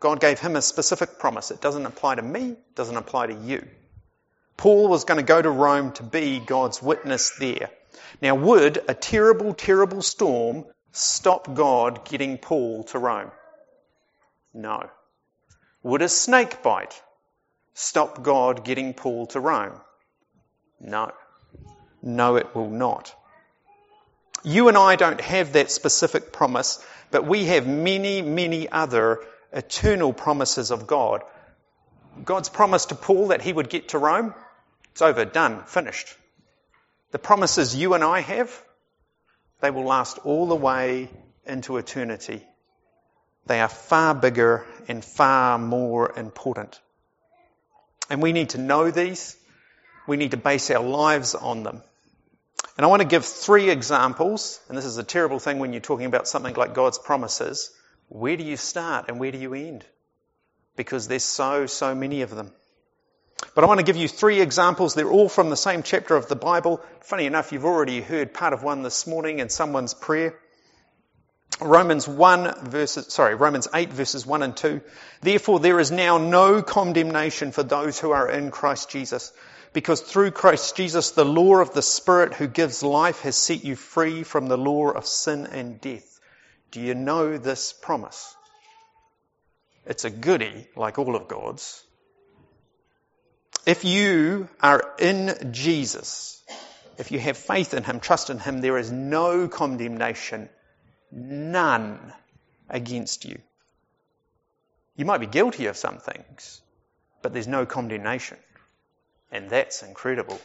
God 0.00 0.18
gave 0.18 0.40
him 0.40 0.56
a 0.56 0.62
specific 0.62 1.18
promise. 1.18 1.50
It 1.50 1.60
doesn't 1.60 1.86
apply 1.86 2.16
to 2.16 2.22
me, 2.22 2.52
it 2.52 2.74
doesn't 2.74 2.96
apply 2.96 3.26
to 3.28 3.34
you. 3.34 3.66
Paul 4.56 4.88
was 4.88 5.04
going 5.04 5.20
to 5.20 5.26
go 5.26 5.40
to 5.40 5.50
Rome 5.50 5.92
to 5.92 6.02
be 6.02 6.40
God's 6.40 6.82
witness 6.82 7.32
there. 7.38 7.70
Now, 8.20 8.34
would 8.34 8.82
a 8.88 8.94
terrible, 8.94 9.54
terrible 9.54 10.02
storm 10.02 10.64
stop 10.92 11.54
God 11.54 12.04
getting 12.04 12.38
Paul 12.38 12.84
to 12.84 12.98
Rome? 12.98 13.30
No. 14.52 14.88
Would 15.82 16.02
a 16.02 16.08
snake 16.08 16.62
bite 16.62 17.00
stop 17.74 18.22
God 18.22 18.64
getting 18.64 18.92
Paul 18.94 19.26
to 19.28 19.40
Rome? 19.40 19.80
No. 20.80 21.12
No, 22.02 22.36
it 22.36 22.54
will 22.54 22.70
not. 22.70 23.14
You 24.42 24.68
and 24.68 24.76
I 24.76 24.96
don't 24.96 25.20
have 25.20 25.52
that 25.52 25.70
specific 25.70 26.32
promise, 26.32 26.84
but 27.10 27.26
we 27.26 27.44
have 27.46 27.66
many, 27.66 28.22
many 28.22 28.68
other 28.70 29.20
eternal 29.52 30.12
promises 30.12 30.70
of 30.70 30.86
God. 30.86 31.22
God's 32.24 32.48
promise 32.48 32.86
to 32.86 32.94
Paul 32.94 33.28
that 33.28 33.42
he 33.42 33.52
would 33.52 33.70
get 33.70 33.90
to 33.90 33.98
Rome, 33.98 34.34
it's 34.92 35.02
over, 35.02 35.24
done, 35.24 35.64
finished. 35.64 36.14
The 37.12 37.18
promises 37.18 37.74
you 37.74 37.94
and 37.94 38.04
I 38.04 38.20
have, 38.20 38.62
they 39.60 39.70
will 39.70 39.84
last 39.84 40.18
all 40.24 40.46
the 40.46 40.56
way 40.56 41.08
into 41.46 41.76
eternity. 41.76 42.42
They 43.46 43.60
are 43.60 43.68
far 43.68 44.14
bigger 44.14 44.66
and 44.88 45.04
far 45.04 45.58
more 45.58 46.12
important. 46.16 46.80
And 48.08 48.22
we 48.22 48.32
need 48.32 48.50
to 48.50 48.58
know 48.58 48.90
these. 48.90 49.36
We 50.06 50.16
need 50.16 50.32
to 50.32 50.36
base 50.36 50.70
our 50.70 50.82
lives 50.82 51.34
on 51.34 51.62
them. 51.62 51.82
And 52.76 52.84
I 52.84 52.88
want 52.88 53.02
to 53.02 53.08
give 53.08 53.24
three 53.24 53.70
examples, 53.70 54.60
and 54.68 54.76
this 54.76 54.84
is 54.84 54.98
a 54.98 55.04
terrible 55.04 55.38
thing 55.38 55.58
when 55.58 55.72
you're 55.72 55.80
talking 55.80 56.06
about 56.06 56.28
something 56.28 56.54
like 56.54 56.74
God's 56.74 56.98
promises. 56.98 57.70
Where 58.10 58.36
do 58.36 58.42
you 58.42 58.56
start 58.56 59.06
and 59.08 59.20
where 59.20 59.30
do 59.30 59.38
you 59.38 59.54
end? 59.54 59.84
Because 60.74 61.06
there's 61.06 61.24
so, 61.24 61.66
so 61.66 61.94
many 61.94 62.22
of 62.22 62.30
them. 62.30 62.50
But 63.54 63.62
I 63.62 63.68
want 63.68 63.78
to 63.78 63.86
give 63.86 63.96
you 63.96 64.08
three 64.08 64.40
examples. 64.40 64.94
They're 64.94 65.08
all 65.08 65.28
from 65.28 65.48
the 65.48 65.56
same 65.56 65.84
chapter 65.84 66.16
of 66.16 66.26
the 66.26 66.34
Bible. 66.34 66.82
Funny 67.02 67.26
enough, 67.26 67.52
you've 67.52 67.64
already 67.64 68.00
heard 68.00 68.34
part 68.34 68.52
of 68.52 68.64
one 68.64 68.82
this 68.82 69.06
morning 69.06 69.38
in 69.38 69.48
someone's 69.48 69.94
prayer. 69.94 70.34
Romans 71.60 72.08
1 72.08 72.68
verses, 72.68 73.12
sorry, 73.12 73.36
Romans 73.36 73.68
8 73.72 73.92
verses 73.92 74.26
1 74.26 74.42
and 74.42 74.56
2. 74.56 74.80
Therefore 75.20 75.60
there 75.60 75.78
is 75.78 75.92
now 75.92 76.18
no 76.18 76.62
condemnation 76.62 77.52
for 77.52 77.62
those 77.62 78.00
who 78.00 78.10
are 78.10 78.28
in 78.28 78.50
Christ 78.50 78.90
Jesus. 78.90 79.32
Because 79.72 80.00
through 80.00 80.32
Christ 80.32 80.74
Jesus, 80.74 81.12
the 81.12 81.24
law 81.24 81.58
of 81.58 81.74
the 81.74 81.82
Spirit 81.82 82.34
who 82.34 82.48
gives 82.48 82.82
life 82.82 83.20
has 83.20 83.36
set 83.36 83.64
you 83.64 83.76
free 83.76 84.24
from 84.24 84.48
the 84.48 84.58
law 84.58 84.90
of 84.90 85.06
sin 85.06 85.46
and 85.46 85.80
death. 85.80 86.09
Do 86.70 86.80
you 86.80 86.94
know 86.94 87.36
this 87.36 87.72
promise? 87.72 88.36
It's 89.86 90.04
a 90.04 90.10
goody, 90.10 90.68
like 90.76 90.98
all 90.98 91.16
of 91.16 91.26
God's. 91.26 91.82
If 93.66 93.84
you 93.84 94.48
are 94.62 94.94
in 94.98 95.52
Jesus, 95.52 96.42
if 96.98 97.10
you 97.10 97.18
have 97.18 97.36
faith 97.36 97.74
in 97.74 97.82
Him, 97.82 98.00
trust 98.00 98.30
in 98.30 98.38
Him, 98.38 98.60
there 98.60 98.78
is 98.78 98.92
no 98.92 99.48
condemnation, 99.48 100.48
none 101.10 102.12
against 102.68 103.24
you. 103.24 103.38
You 104.96 105.04
might 105.04 105.18
be 105.18 105.26
guilty 105.26 105.66
of 105.66 105.76
some 105.76 105.98
things, 105.98 106.60
but 107.22 107.32
there's 107.32 107.48
no 107.48 107.66
condemnation. 107.66 108.38
And 109.32 109.48
that's 109.48 109.82
incredible. 109.82 110.40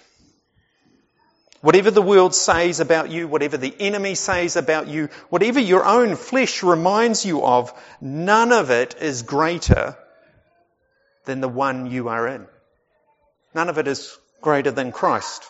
Whatever 1.61 1.89
the 1.89 2.01
world 2.01 2.35
says 2.35 2.79
about 2.79 3.09
you, 3.09 3.27
whatever 3.27 3.57
the 3.57 3.75
enemy 3.79 4.15
says 4.15 4.55
about 4.55 4.87
you, 4.87 5.09
whatever 5.29 5.59
your 5.59 5.85
own 5.85 6.15
flesh 6.15 6.61
reminds 6.63 7.25
you 7.25 7.43
of, 7.43 7.73
none 8.01 8.51
of 8.51 8.69
it 8.69 8.95
is 9.01 9.23
greater 9.23 9.97
than 11.25 11.41
the 11.41 11.49
one 11.49 11.87
you 11.87 12.09
are 12.09 12.27
in. 12.27 12.45
None 13.53 13.69
of 13.69 13.77
it 13.77 13.87
is 13.87 14.15
greater 14.41 14.71
than 14.71 14.91
Christ. 14.91 15.43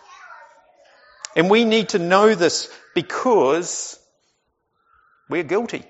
And 1.36 1.50
we 1.50 1.66
need 1.66 1.90
to 1.90 2.00
know 2.00 2.34
this 2.34 2.72
because 2.94 4.00
we're 5.30 5.44
guilty. 5.44 5.84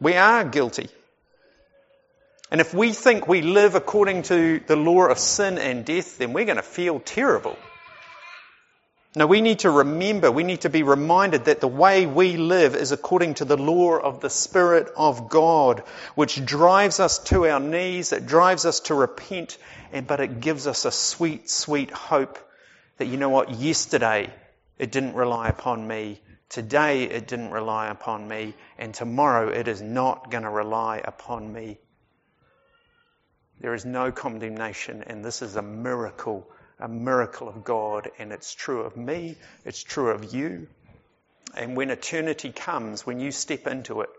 We 0.00 0.14
are 0.14 0.44
guilty. 0.44 0.88
And 2.50 2.60
if 2.60 2.72
we 2.72 2.92
think 2.92 3.26
we 3.26 3.42
live 3.42 3.74
according 3.74 4.22
to 4.24 4.60
the 4.66 4.76
law 4.76 5.06
of 5.06 5.18
sin 5.18 5.58
and 5.58 5.84
death, 5.84 6.18
then 6.18 6.32
we're 6.32 6.44
going 6.44 6.56
to 6.56 6.62
feel 6.62 7.00
terrible. 7.00 7.56
Now 9.16 9.26
we 9.26 9.40
need 9.40 9.60
to 9.60 9.70
remember, 9.70 10.30
we 10.30 10.44
need 10.44 10.60
to 10.60 10.68
be 10.68 10.82
reminded 10.82 11.46
that 11.46 11.60
the 11.62 11.66
way 11.66 12.04
we 12.04 12.36
live 12.36 12.76
is 12.76 12.92
according 12.92 13.34
to 13.34 13.46
the 13.46 13.56
law 13.56 13.96
of 13.96 14.20
the 14.20 14.28
Spirit 14.28 14.92
of 14.94 15.30
God, 15.30 15.82
which 16.14 16.44
drives 16.44 17.00
us 17.00 17.18
to 17.30 17.46
our 17.46 17.58
knees, 17.58 18.12
it 18.12 18.26
drives 18.26 18.66
us 18.66 18.80
to 18.80 18.94
repent, 18.94 19.56
and, 19.90 20.06
but 20.06 20.20
it 20.20 20.40
gives 20.40 20.66
us 20.66 20.84
a 20.84 20.90
sweet, 20.90 21.48
sweet 21.48 21.90
hope 21.90 22.38
that 22.98 23.06
you 23.06 23.16
know 23.16 23.30
what, 23.30 23.52
yesterday 23.52 24.30
it 24.78 24.92
didn't 24.92 25.14
rely 25.14 25.48
upon 25.48 25.88
me, 25.88 26.20
today 26.50 27.04
it 27.04 27.26
didn't 27.26 27.52
rely 27.52 27.88
upon 27.88 28.28
me, 28.28 28.52
and 28.76 28.92
tomorrow 28.92 29.48
it 29.48 29.66
is 29.66 29.80
not 29.80 30.30
going 30.30 30.44
to 30.44 30.50
rely 30.50 31.00
upon 31.02 31.50
me. 31.50 31.78
There 33.60 33.72
is 33.72 33.86
no 33.86 34.12
condemnation, 34.12 35.04
and 35.06 35.24
this 35.24 35.40
is 35.40 35.56
a 35.56 35.62
miracle 35.62 36.46
a 36.78 36.88
miracle 36.88 37.48
of 37.48 37.64
God, 37.64 38.10
and 38.18 38.32
it's 38.32 38.54
true 38.54 38.82
of 38.82 38.96
me, 38.96 39.36
it's 39.64 39.82
true 39.82 40.10
of 40.10 40.34
you. 40.34 40.66
And 41.54 41.76
when 41.76 41.90
eternity 41.90 42.52
comes, 42.52 43.06
when 43.06 43.20
you 43.20 43.30
step 43.32 43.66
into 43.66 44.02
it, 44.02 44.10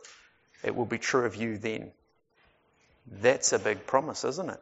it 0.63 0.75
will 0.75 0.85
be 0.85 0.97
true 0.97 1.25
of 1.25 1.35
you 1.35 1.57
then. 1.57 1.91
That's 3.21 3.53
a 3.53 3.59
big 3.59 3.85
promise, 3.85 4.23
isn't 4.23 4.49
it? 4.49 4.59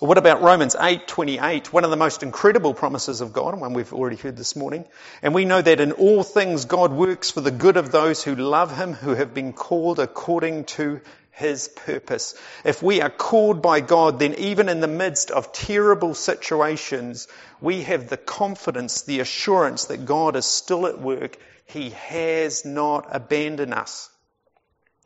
What 0.00 0.18
about 0.18 0.42
Romans 0.42 0.74
8:28, 0.74 1.72
one 1.72 1.84
of 1.84 1.90
the 1.90 1.96
most 1.96 2.22
incredible 2.22 2.74
promises 2.74 3.20
of 3.20 3.32
God, 3.32 3.58
one 3.58 3.74
we've 3.74 3.92
already 3.92 4.16
heard 4.16 4.36
this 4.36 4.56
morning. 4.56 4.84
And 5.22 5.34
we 5.34 5.44
know 5.44 5.62
that 5.62 5.80
in 5.80 5.92
all 5.92 6.24
things 6.24 6.64
God 6.64 6.92
works 6.92 7.30
for 7.30 7.40
the 7.40 7.52
good 7.52 7.76
of 7.76 7.92
those 7.92 8.22
who 8.22 8.34
love 8.34 8.76
him, 8.76 8.92
who 8.92 9.14
have 9.14 9.34
been 9.34 9.52
called 9.52 10.00
according 10.00 10.64
to 10.64 11.00
his 11.34 11.68
purpose. 11.68 12.34
If 12.64 12.82
we 12.82 13.00
are 13.00 13.10
called 13.10 13.60
by 13.60 13.80
God, 13.80 14.18
then 14.18 14.34
even 14.34 14.68
in 14.68 14.80
the 14.80 14.88
midst 14.88 15.30
of 15.30 15.52
terrible 15.52 16.14
situations, 16.14 17.26
we 17.60 17.82
have 17.82 18.08
the 18.08 18.16
confidence, 18.16 19.02
the 19.02 19.20
assurance 19.20 19.86
that 19.86 20.04
God 20.04 20.36
is 20.36 20.44
still 20.44 20.86
at 20.86 21.00
work. 21.00 21.36
He 21.66 21.90
has 21.90 22.64
not 22.64 23.08
abandoned 23.10 23.74
us. 23.74 24.10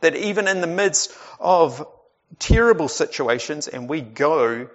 That 0.01 0.17
even 0.17 0.49
in 0.49 0.61
the 0.61 0.67
midst 0.67 1.13
of 1.41 1.87
terrible 2.39 2.89
situations, 2.89 3.67
and 3.67 3.89
we 3.89 4.03
go 4.03 4.69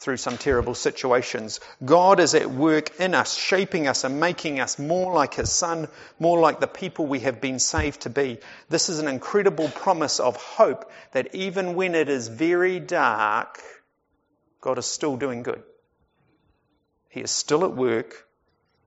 through 0.00 0.16
some 0.16 0.38
terrible 0.38 0.74
situations. 0.74 1.60
God 1.84 2.20
is 2.20 2.34
at 2.34 2.50
work 2.50 2.98
in 2.98 3.14
us, 3.14 3.34
shaping 3.34 3.86
us 3.86 4.02
and 4.02 4.18
making 4.18 4.58
us 4.58 4.78
more 4.78 5.12
like 5.12 5.34
His 5.34 5.52
Son, 5.52 5.88
more 6.18 6.40
like 6.40 6.58
the 6.58 6.66
people 6.66 7.06
we 7.06 7.20
have 7.20 7.40
been 7.40 7.58
saved 7.58 8.00
to 8.02 8.10
be. 8.10 8.38
This 8.70 8.88
is 8.88 8.98
an 8.98 9.08
incredible 9.08 9.68
promise 9.68 10.18
of 10.18 10.36
hope 10.36 10.90
that 11.12 11.34
even 11.34 11.74
when 11.74 11.94
it 11.94 12.08
is 12.08 12.28
very 12.28 12.80
dark, 12.80 13.62
God 14.62 14.78
is 14.78 14.86
still 14.86 15.18
doing 15.18 15.42
good. 15.42 15.62
He 17.10 17.20
is 17.20 17.30
still 17.30 17.64
at 17.64 17.76
work, 17.76 18.26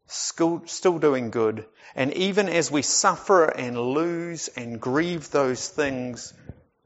still, 0.08 0.60
doing 1.00 1.30
good. 1.30 1.66
And 1.96 2.14
even 2.14 2.50
as 2.50 2.72
we 2.72 2.82
suffer 2.82 3.46
and 3.46 3.78
lose 3.78 4.48
and 4.48 4.82
grieve 4.82 5.30
those 5.30 5.68
things, 5.68 6.34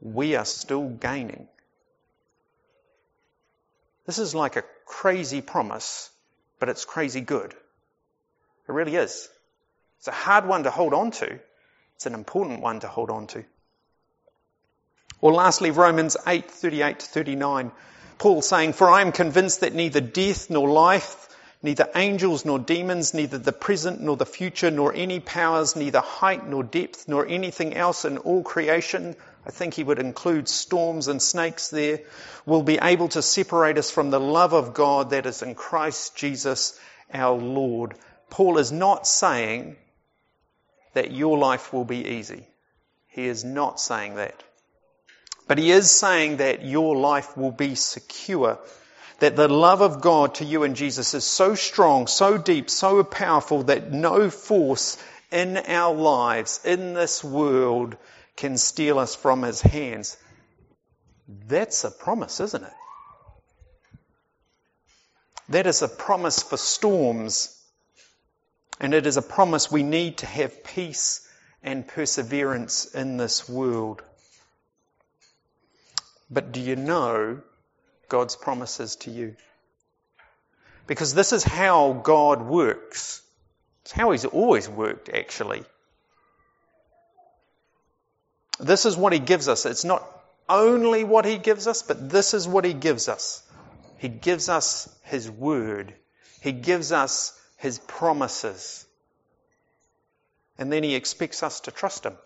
we 0.00 0.36
are 0.36 0.44
still 0.44 0.88
gaining. 0.88 1.48
This 4.08 4.18
is 4.18 4.34
like 4.34 4.56
a 4.56 4.64
crazy 4.86 5.42
promise, 5.42 6.08
but 6.58 6.70
it's 6.70 6.86
crazy 6.86 7.20
good. 7.20 7.52
It 7.52 8.72
really 8.72 8.96
is. 8.96 9.28
It's 9.98 10.08
a 10.08 10.12
hard 10.12 10.46
one 10.46 10.62
to 10.62 10.70
hold 10.70 10.94
on 10.94 11.10
to. 11.10 11.38
It's 11.94 12.06
an 12.06 12.14
important 12.14 12.62
one 12.62 12.80
to 12.80 12.88
hold 12.88 13.10
on 13.10 13.26
to. 13.26 13.44
Or 15.20 15.34
lastly, 15.34 15.72
Romans 15.72 16.16
8, 16.26 16.50
38 16.50 17.00
to 17.00 17.06
39. 17.06 17.70
Paul 18.16 18.40
saying, 18.40 18.72
For 18.72 18.88
I 18.88 19.02
am 19.02 19.12
convinced 19.12 19.60
that 19.60 19.74
neither 19.74 20.00
death 20.00 20.48
nor 20.48 20.70
life, 20.70 21.27
neither 21.62 21.88
angels 21.94 22.44
nor 22.44 22.58
demons, 22.58 23.14
neither 23.14 23.38
the 23.38 23.52
present 23.52 24.00
nor 24.00 24.16
the 24.16 24.26
future, 24.26 24.70
nor 24.70 24.92
any 24.94 25.20
powers, 25.20 25.76
neither 25.76 26.00
height 26.00 26.46
nor 26.46 26.62
depth, 26.62 27.08
nor 27.08 27.26
anything 27.26 27.74
else 27.74 28.04
in 28.04 28.18
all 28.18 28.42
creation 28.42 29.16
I 29.48 29.50
think 29.50 29.72
he 29.72 29.82
would 29.82 29.98
include 29.98 30.46
storms 30.46 31.08
and 31.08 31.22
snakes 31.22 31.68
there, 31.68 32.00
will 32.44 32.62
be 32.62 32.78
able 32.80 33.08
to 33.08 33.22
separate 33.22 33.78
us 33.78 33.90
from 33.90 34.10
the 34.10 34.20
love 34.20 34.52
of 34.52 34.74
God 34.74 35.10
that 35.10 35.24
is 35.24 35.40
in 35.40 35.54
Christ 35.54 36.14
Jesus 36.16 36.78
our 37.12 37.38
Lord. 37.38 37.94
Paul 38.28 38.58
is 38.58 38.70
not 38.70 39.06
saying 39.06 39.76
that 40.92 41.12
your 41.12 41.38
life 41.38 41.72
will 41.72 41.86
be 41.86 42.06
easy. 42.06 42.46
He 43.06 43.26
is 43.26 43.42
not 43.42 43.80
saying 43.80 44.16
that. 44.16 44.42
But 45.46 45.56
he 45.56 45.70
is 45.70 45.90
saying 45.90 46.36
that 46.38 46.62
your 46.62 46.94
life 46.94 47.34
will 47.34 47.50
be 47.50 47.74
secure. 47.74 48.58
That 49.18 49.36
the 49.36 49.48
love 49.48 49.80
of 49.80 50.00
God 50.00 50.36
to 50.36 50.44
you 50.44 50.62
and 50.62 50.76
Jesus 50.76 51.14
is 51.14 51.24
so 51.24 51.54
strong, 51.54 52.06
so 52.06 52.38
deep, 52.38 52.70
so 52.70 53.02
powerful 53.02 53.64
that 53.64 53.92
no 53.92 54.30
force 54.30 54.96
in 55.32 55.56
our 55.56 55.94
lives, 55.94 56.60
in 56.64 56.94
this 56.94 57.24
world, 57.24 57.96
can 58.36 58.56
steal 58.56 58.98
us 58.98 59.16
from 59.16 59.42
his 59.42 59.60
hands. 59.60 60.16
That's 61.28 61.84
a 61.84 61.90
promise, 61.90 62.40
isn't 62.40 62.62
it? 62.64 62.72
That 65.48 65.66
is 65.66 65.82
a 65.82 65.88
promise 65.88 66.42
for 66.42 66.56
storms. 66.56 67.54
And 68.80 68.94
it 68.94 69.06
is 69.06 69.16
a 69.16 69.22
promise 69.22 69.70
we 69.70 69.82
need 69.82 70.18
to 70.18 70.26
have 70.26 70.62
peace 70.62 71.26
and 71.62 71.86
perseverance 71.86 72.84
in 72.94 73.16
this 73.16 73.48
world. 73.48 74.02
But 76.30 76.52
do 76.52 76.60
you 76.60 76.76
know 76.76 77.42
God's 78.08 78.36
promises 78.36 78.96
to 78.96 79.10
you? 79.10 79.36
Because 80.86 81.14
this 81.14 81.32
is 81.32 81.44
how 81.44 81.92
God 81.92 82.42
works. 82.42 83.22
It's 83.82 83.92
how 83.92 84.10
He's 84.10 84.24
always 84.24 84.68
worked, 84.68 85.08
actually. 85.08 85.64
This 88.58 88.86
is 88.86 88.96
what 88.96 89.12
he 89.12 89.18
gives 89.18 89.48
us. 89.48 89.66
It's 89.66 89.84
not 89.84 90.04
only 90.48 91.04
what 91.04 91.24
he 91.24 91.38
gives 91.38 91.66
us, 91.66 91.82
but 91.82 92.10
this 92.10 92.34
is 92.34 92.48
what 92.48 92.64
he 92.64 92.72
gives 92.72 93.08
us. 93.08 93.42
He 93.98 94.08
gives 94.08 94.48
us 94.48 94.88
his 95.04 95.30
word. 95.30 95.94
He 96.40 96.52
gives 96.52 96.92
us 96.92 97.38
his 97.56 97.78
promises. 97.78 98.84
And 100.58 100.72
then 100.72 100.82
he 100.82 100.94
expects 100.94 101.42
us 101.42 101.60
to 101.60 101.70
trust 101.70 102.04
him, 102.04 102.16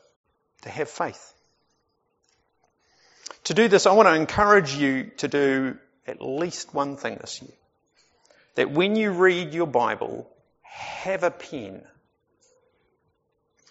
to 0.62 0.70
have 0.70 0.88
faith. 0.88 1.34
To 3.44 3.54
do 3.54 3.68
this, 3.68 3.86
I 3.86 3.92
want 3.92 4.08
to 4.08 4.14
encourage 4.14 4.74
you 4.74 5.10
to 5.18 5.28
do 5.28 5.76
at 6.06 6.22
least 6.22 6.72
one 6.72 6.96
thing 6.96 7.18
this 7.20 7.42
year. 7.42 7.50
That 8.54 8.70
when 8.70 8.96
you 8.96 9.10
read 9.10 9.52
your 9.52 9.66
Bible, 9.66 10.30
have 10.62 11.22
a 11.24 11.30
pen. 11.30 11.82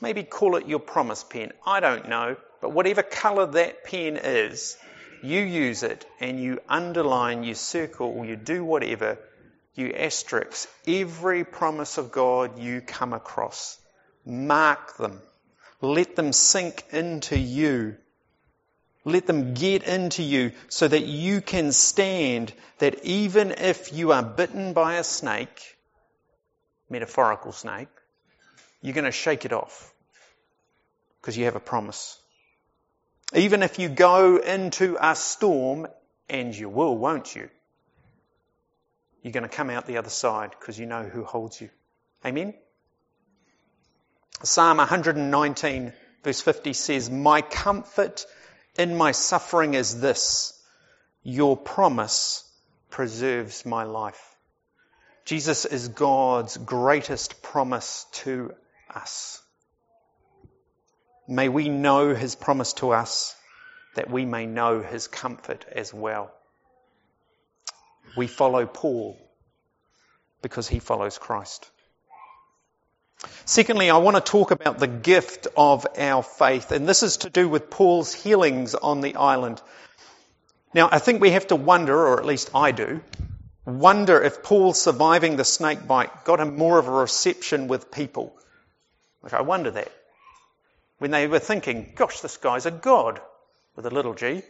Maybe 0.01 0.23
call 0.23 0.55
it 0.55 0.67
your 0.67 0.79
promise 0.79 1.23
pen. 1.23 1.53
I 1.65 1.79
don't 1.79 2.09
know. 2.09 2.35
But 2.59 2.73
whatever 2.73 3.01
colour 3.01 3.45
that 3.45 3.83
pen 3.83 4.17
is, 4.17 4.77
you 5.23 5.39
use 5.39 5.83
it 5.83 6.05
and 6.19 6.39
you 6.39 6.59
underline, 6.67 7.43
you 7.43 7.55
circle, 7.55 8.25
you 8.25 8.35
do 8.35 8.63
whatever, 8.63 9.19
you 9.75 9.93
asterisk 9.93 10.69
every 10.87 11.43
promise 11.43 11.97
of 11.97 12.11
God 12.11 12.59
you 12.59 12.81
come 12.81 13.13
across. 13.13 13.79
Mark 14.25 14.97
them. 14.97 15.21
Let 15.79 16.15
them 16.15 16.33
sink 16.33 16.83
into 16.91 17.37
you. 17.37 17.97
Let 19.03 19.25
them 19.25 19.53
get 19.53 19.83
into 19.83 20.21
you 20.21 20.51
so 20.69 20.87
that 20.87 21.05
you 21.05 21.41
can 21.41 21.71
stand 21.71 22.53
that 22.77 23.03
even 23.03 23.51
if 23.51 23.93
you 23.93 24.11
are 24.11 24.23
bitten 24.23 24.73
by 24.73 24.95
a 24.95 25.03
snake, 25.03 25.77
metaphorical 26.89 27.51
snake, 27.51 27.87
you're 28.81 28.93
going 28.93 29.05
to 29.05 29.11
shake 29.11 29.45
it 29.45 29.53
off 29.53 29.91
because 31.19 31.37
you 31.37 31.45
have 31.45 31.55
a 31.55 31.59
promise. 31.59 32.19
Even 33.33 33.63
if 33.63 33.79
you 33.79 33.89
go 33.89 34.37
into 34.37 34.97
a 34.99 35.15
storm, 35.15 35.87
and 36.31 36.57
you 36.57 36.69
will, 36.69 36.97
won't 36.97 37.35
you? 37.35 37.49
You're 39.21 39.33
going 39.33 39.43
to 39.43 39.49
come 39.49 39.69
out 39.69 39.85
the 39.85 39.97
other 39.97 40.09
side 40.09 40.51
because 40.57 40.79
you 40.79 40.85
know 40.85 41.03
who 41.03 41.23
holds 41.23 41.59
you. 41.59 41.69
Amen? 42.25 42.53
Psalm 44.41 44.77
119 44.77 45.93
verse 46.23 46.41
50 46.41 46.73
says, 46.73 47.09
My 47.09 47.41
comfort 47.41 48.25
in 48.77 48.95
my 48.95 49.11
suffering 49.11 49.73
is 49.73 49.99
this, 49.99 50.59
your 51.23 51.57
promise 51.57 52.43
preserves 52.89 53.65
my 53.65 53.83
life. 53.83 54.35
Jesus 55.25 55.65
is 55.65 55.89
God's 55.89 56.57
greatest 56.57 57.41
promise 57.41 58.05
to 58.11 58.53
us. 58.93 59.41
May 61.27 61.47
we 61.47 61.69
know 61.69 62.13
his 62.13 62.35
promise 62.35 62.73
to 62.73 62.91
us 62.91 63.35
that 63.95 64.09
we 64.09 64.25
may 64.25 64.45
know 64.45 64.81
his 64.81 65.07
comfort 65.07 65.65
as 65.71 65.93
well. 65.93 66.31
We 68.17 68.27
follow 68.27 68.65
Paul 68.65 69.17
because 70.41 70.67
he 70.67 70.79
follows 70.79 71.17
Christ. 71.17 71.69
Secondly, 73.45 73.89
I 73.89 73.97
want 73.97 74.17
to 74.17 74.21
talk 74.21 74.51
about 74.51 74.79
the 74.79 74.87
gift 74.87 75.47
of 75.57 75.85
our 75.97 76.23
faith, 76.23 76.71
and 76.71 76.87
this 76.87 77.03
is 77.03 77.17
to 77.17 77.29
do 77.29 77.47
with 77.49 77.69
Paul's 77.69 78.13
healings 78.13 78.75
on 78.75 79.01
the 79.01 79.15
island. 79.15 79.61
Now, 80.73 80.89
I 80.91 80.99
think 80.99 81.21
we 81.21 81.31
have 81.31 81.47
to 81.47 81.55
wonder, 81.55 81.95
or 81.95 82.19
at 82.19 82.25
least 82.25 82.51
I 82.55 82.71
do, 82.71 83.01
wonder 83.65 84.21
if 84.21 84.43
Paul 84.43 84.73
surviving 84.73 85.35
the 85.35 85.43
snake 85.43 85.87
bite 85.87 86.23
got 86.23 86.39
him 86.39 86.57
more 86.57 86.79
of 86.79 86.87
a 86.87 86.91
reception 86.91 87.67
with 87.67 87.91
people. 87.91 88.33
Like, 89.21 89.33
I 89.33 89.41
wonder 89.41 89.71
that 89.71 89.91
when 90.97 91.11
they 91.11 91.27
were 91.27 91.39
thinking, 91.39 91.93
gosh, 91.95 92.21
this 92.21 92.37
guy's 92.37 92.65
a 92.65 92.71
god 92.71 93.21
with 93.75 93.85
a 93.85 93.91
little 93.91 94.13
g. 94.13 94.43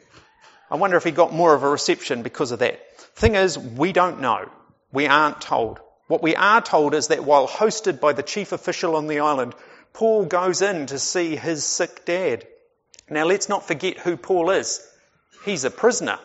I 0.70 0.76
wonder 0.76 0.98
if 0.98 1.04
he 1.04 1.12
got 1.12 1.34
more 1.34 1.54
of 1.54 1.64
a 1.64 1.70
reception 1.70 2.24
because 2.24 2.52
of 2.52 2.60
that. 2.60 2.98
Thing 3.16 3.36
is, 3.36 3.58
we 3.58 3.92
don't 3.92 4.22
know. 4.22 4.50
We 4.92 5.08
aren't 5.08 5.42
told. 5.42 5.80
What 6.12 6.22
we 6.22 6.36
are 6.36 6.60
told 6.60 6.94
is 6.94 7.08
that 7.08 7.24
while 7.24 7.48
hosted 7.48 8.02
by 8.02 8.12
the 8.12 8.22
chief 8.22 8.52
official 8.52 8.98
on 8.98 9.08
the 9.08 9.22
island, 9.22 9.56
Paul 9.94 10.26
goes 10.26 10.62
in 10.62 10.88
to 10.88 11.00
see 11.00 11.38
his 11.38 11.64
sick 11.64 12.04
dad. 12.04 12.46
Now 13.10 13.24
let's 13.24 13.48
not 13.48 13.66
forget 13.66 13.98
who 13.98 14.18
Paul 14.18 14.50
is. 14.50 14.86
He's 15.46 15.64
a 15.64 15.72
prisoner. 15.72 16.20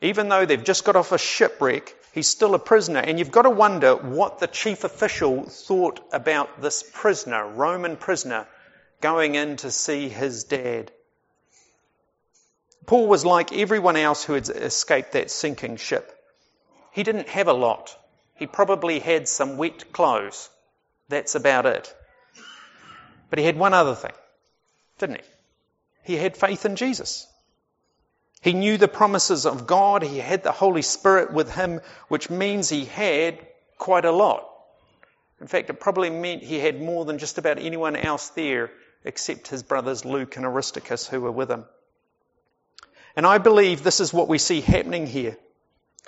Even 0.00 0.30
though 0.30 0.46
they've 0.46 0.64
just 0.64 0.86
got 0.86 0.96
off 0.96 1.12
a 1.12 1.18
shipwreck, 1.18 1.94
He's 2.14 2.28
still 2.28 2.54
a 2.54 2.58
prisoner. 2.58 3.00
And 3.00 3.18
you've 3.18 3.30
got 3.30 3.42
to 3.42 3.50
wonder 3.50 3.94
what 3.94 4.38
the 4.38 4.46
chief 4.46 4.84
official 4.84 5.42
thought 5.42 6.00
about 6.10 6.62
this 6.62 6.82
prisoner, 6.82 7.46
Roman 7.46 7.98
prisoner, 7.98 8.46
going 9.02 9.34
in 9.34 9.58
to 9.58 9.70
see 9.70 10.08
his 10.08 10.44
dad. 10.44 10.90
Paul 12.86 13.06
was 13.06 13.26
like 13.26 13.52
everyone 13.52 13.96
else 13.96 14.24
who 14.24 14.32
had 14.32 14.48
escaped 14.48 15.12
that 15.12 15.30
sinking 15.30 15.76
ship. 15.76 16.10
He 16.92 17.02
didn't 17.02 17.28
have 17.28 17.48
a 17.48 17.52
lot. 17.52 17.94
He 18.36 18.46
probably 18.46 18.98
had 18.98 19.28
some 19.28 19.56
wet 19.56 19.92
clothes. 19.92 20.48
That's 21.08 21.34
about 21.34 21.66
it. 21.66 21.94
But 23.30 23.38
he 23.38 23.44
had 23.44 23.58
one 23.58 23.74
other 23.74 23.94
thing, 23.94 24.12
didn't 24.98 25.16
he? 25.16 25.22
He 26.04 26.16
had 26.16 26.36
faith 26.36 26.64
in 26.64 26.76
Jesus. 26.76 27.26
He 28.40 28.52
knew 28.52 28.76
the 28.76 28.88
promises 28.88 29.46
of 29.46 29.66
God. 29.66 30.02
He 30.02 30.18
had 30.18 30.44
the 30.44 30.52
Holy 30.52 30.82
Spirit 30.82 31.32
with 31.32 31.52
him, 31.52 31.80
which 32.08 32.30
means 32.30 32.68
he 32.68 32.84
had 32.84 33.38
quite 33.78 34.04
a 34.04 34.12
lot. 34.12 34.48
In 35.40 35.48
fact, 35.48 35.68
it 35.68 35.80
probably 35.80 36.10
meant 36.10 36.42
he 36.42 36.58
had 36.58 36.80
more 36.80 37.04
than 37.04 37.18
just 37.18 37.38
about 37.38 37.58
anyone 37.58 37.96
else 37.96 38.28
there 38.30 38.70
except 39.04 39.48
his 39.48 39.62
brothers 39.62 40.04
Luke 40.04 40.36
and 40.36 40.46
Aristarchus 40.46 41.06
who 41.06 41.20
were 41.20 41.32
with 41.32 41.50
him. 41.50 41.64
And 43.14 43.26
I 43.26 43.38
believe 43.38 43.82
this 43.82 44.00
is 44.00 44.12
what 44.12 44.28
we 44.28 44.38
see 44.38 44.60
happening 44.60 45.06
here. 45.06 45.36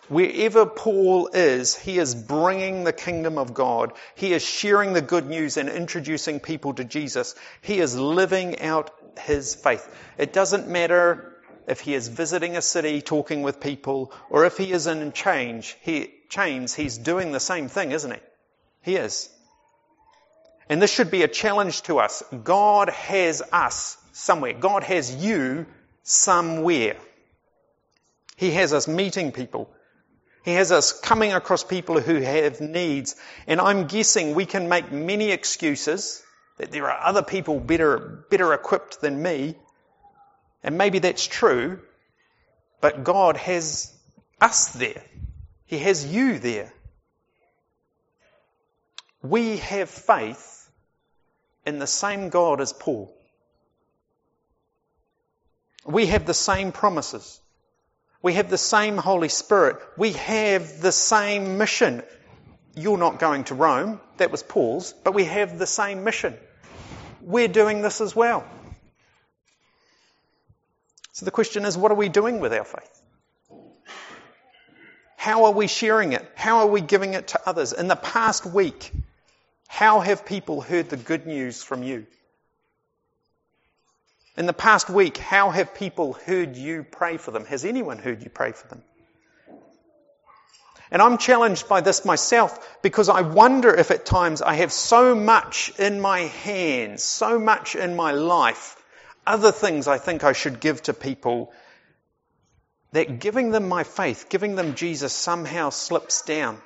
Wherever 0.09 0.65
Paul 0.65 1.29
is, 1.35 1.77
he 1.77 1.99
is 1.99 2.15
bringing 2.15 2.85
the 2.85 2.93
kingdom 2.93 3.37
of 3.37 3.53
God. 3.53 3.93
He 4.15 4.33
is 4.33 4.43
sharing 4.43 4.95
the 4.95 5.03
good 5.03 5.27
news 5.27 5.57
and 5.57 5.69
introducing 5.69 6.41
people 6.41 6.75
to 6.75 6.85
Jesus. 6.85 7.35
He 7.61 7.79
is 7.79 7.97
living 7.97 8.61
out 8.61 8.91
his 9.19 9.55
faith. 9.55 9.87
It 10.17 10.33
doesn't 10.33 10.69
matter 10.69 11.37
if 11.67 11.81
he 11.81 11.95
is 11.95 12.09
visiting 12.09 12.57
a 12.57 12.63
city, 12.63 13.03
talking 13.03 13.43
with 13.43 13.61
people, 13.61 14.13
or 14.31 14.47
if 14.47 14.57
he 14.57 14.73
is 14.73 14.87
in 14.87 15.13
change, 15.13 15.77
he, 15.83 16.11
chains, 16.31 16.75
he's 16.75 16.97
doing 16.97 17.33
the 17.33 17.41
same 17.41 17.69
thing, 17.69 17.93
isn't 17.93 18.11
he? 18.11 18.21
He 18.83 18.97
is. 18.97 19.29
And 20.71 20.81
this 20.81 20.93
should 20.93 21.11
be 21.11 21.23
a 21.23 21.29
challenge 21.29 21.83
to 21.83 21.99
us. 21.99 22.23
God 22.45 22.89
has 22.89 23.43
us 23.53 23.99
somewhere. 24.13 24.55
God 24.55 24.83
has 24.85 25.15
you 25.15 25.67
somewhere. 26.03 26.97
He 28.37 28.53
has 28.53 28.73
us 28.73 28.89
meeting 28.89 29.33
people. 29.33 29.71
He 30.49 30.55
has 30.55 30.73
us 30.73 30.99
coming 30.99 31.35
across 31.35 31.63
people 31.63 32.01
who 32.01 32.23
have 32.23 32.59
needs. 32.63 33.17
And 33.47 33.61
I'm 33.61 33.87
guessing 33.87 34.35
we 34.35 34.47
can 34.47 34.71
make 34.71 34.91
many 34.91 35.31
excuses 35.31 36.23
that 36.57 36.73
there 36.73 36.91
are 36.91 37.07
other 37.07 37.23
people 37.23 37.61
better, 37.61 38.25
better 38.31 38.55
equipped 38.55 39.03
than 39.03 39.23
me. 39.23 39.57
And 40.63 40.79
maybe 40.79 41.01
that's 41.01 41.27
true, 41.27 41.81
but 42.81 43.05
God 43.05 43.37
has 43.37 43.95
us 44.41 44.73
there. 44.73 45.03
He 45.67 45.81
has 45.81 46.07
you 46.07 46.39
there. 46.39 46.73
We 49.21 49.59
have 49.59 49.91
faith 49.91 50.71
in 51.67 51.79
the 51.79 51.87
same 51.87 52.31
God 52.31 52.63
as 52.63 52.73
Paul. 52.73 53.15
We 55.85 56.07
have 56.07 56.25
the 56.25 56.33
same 56.33 56.73
promises. 56.73 57.39
We 58.23 58.35
have 58.35 58.51
the 58.51 58.59
same 58.59 58.97
Holy 58.97 59.29
Spirit. 59.29 59.77
We 59.97 60.13
have 60.13 60.81
the 60.81 60.93
same 60.93 61.59
mission. 61.59 62.03
You're 62.75 62.99
not 62.99 63.19
going 63.19 63.45
to 63.45 63.55
Rome. 63.55 64.01
That 64.17 64.31
was 64.31 64.43
Paul's. 64.43 64.93
But 64.93 65.15
we 65.15 65.25
have 65.25 65.59
the 65.59 65.67
same 65.67 66.05
mission. 66.05 66.37
We're 67.21 67.49
doing 67.49 67.83
this 67.83 68.01
as 68.01 68.17
well. 68.17 68.45
So 71.13 71.25
the 71.25 71.31
question 71.31 71.65
is, 71.65 71.77
what 71.77 71.91
are 71.91 71.97
we 71.97 72.09
doing 72.09 72.41
with 72.41 72.53
our 72.53 72.65
faith? 72.65 73.03
How 75.17 75.47
are 75.47 75.53
we 75.53 75.67
sharing 75.67 76.13
it? 76.13 76.25
How 76.37 76.59
are 76.59 76.69
we 76.69 76.81
giving 76.81 77.15
it 77.15 77.29
to 77.29 77.41
others? 77.45 77.73
In 77.73 77.89
the 77.89 77.97
past 77.97 78.47
week, 78.47 78.93
how 79.67 80.01
have 80.01 80.25
people 80.25 80.61
heard 80.61 80.89
the 80.91 80.97
good 80.97 81.27
news 81.27 81.63
from 81.63 81.83
you? 81.83 82.07
In 84.39 84.47
the 84.47 84.53
past 84.53 84.89
week, 84.89 85.17
how 85.17 85.51
have 85.51 85.75
people 85.75 86.13
heard 86.13 86.57
you 86.57 86.85
pray 86.85 87.17
for 87.17 87.33
them? 87.33 87.45
Has 87.47 87.65
anyone 87.65 87.99
heard 87.99 88.23
you 88.23 88.31
pray 88.31 88.53
for 88.53 88.69
them? 88.69 88.85
And 90.93 91.03
I'm 91.03 91.19
challenged 91.19 91.69
by 91.69 91.81
this 91.81 92.05
myself 92.05 92.81
because 92.81 93.09
I 93.09 93.23
wonder 93.23 93.75
if 93.75 93.91
at 93.91 94.07
times 94.07 94.41
I 94.41 94.55
have 94.55 94.73
so 94.73 95.17
much 95.17 95.73
in 95.81 96.01
my 96.01 96.21
hands, 96.21 97.03
so 97.03 97.41
much 97.41 97.75
in 97.75 97.97
my 97.97 98.13
life, 98.13 98.81
other 99.27 99.51
things 99.51 99.89
I 99.89 99.99
think 99.99 100.23
I 100.23 100.35
should 100.35 100.61
give 100.61 100.85
to 100.85 100.95
people, 100.95 101.53
that 102.93 103.19
giving 103.19 103.51
them 103.51 103.69
my 103.69 103.83
faith, 103.83 104.29
giving 104.29 104.55
them 104.55 104.77
Jesus 104.77 105.13
somehow 105.13 105.71
slips 105.71 106.23
down. 106.23 106.63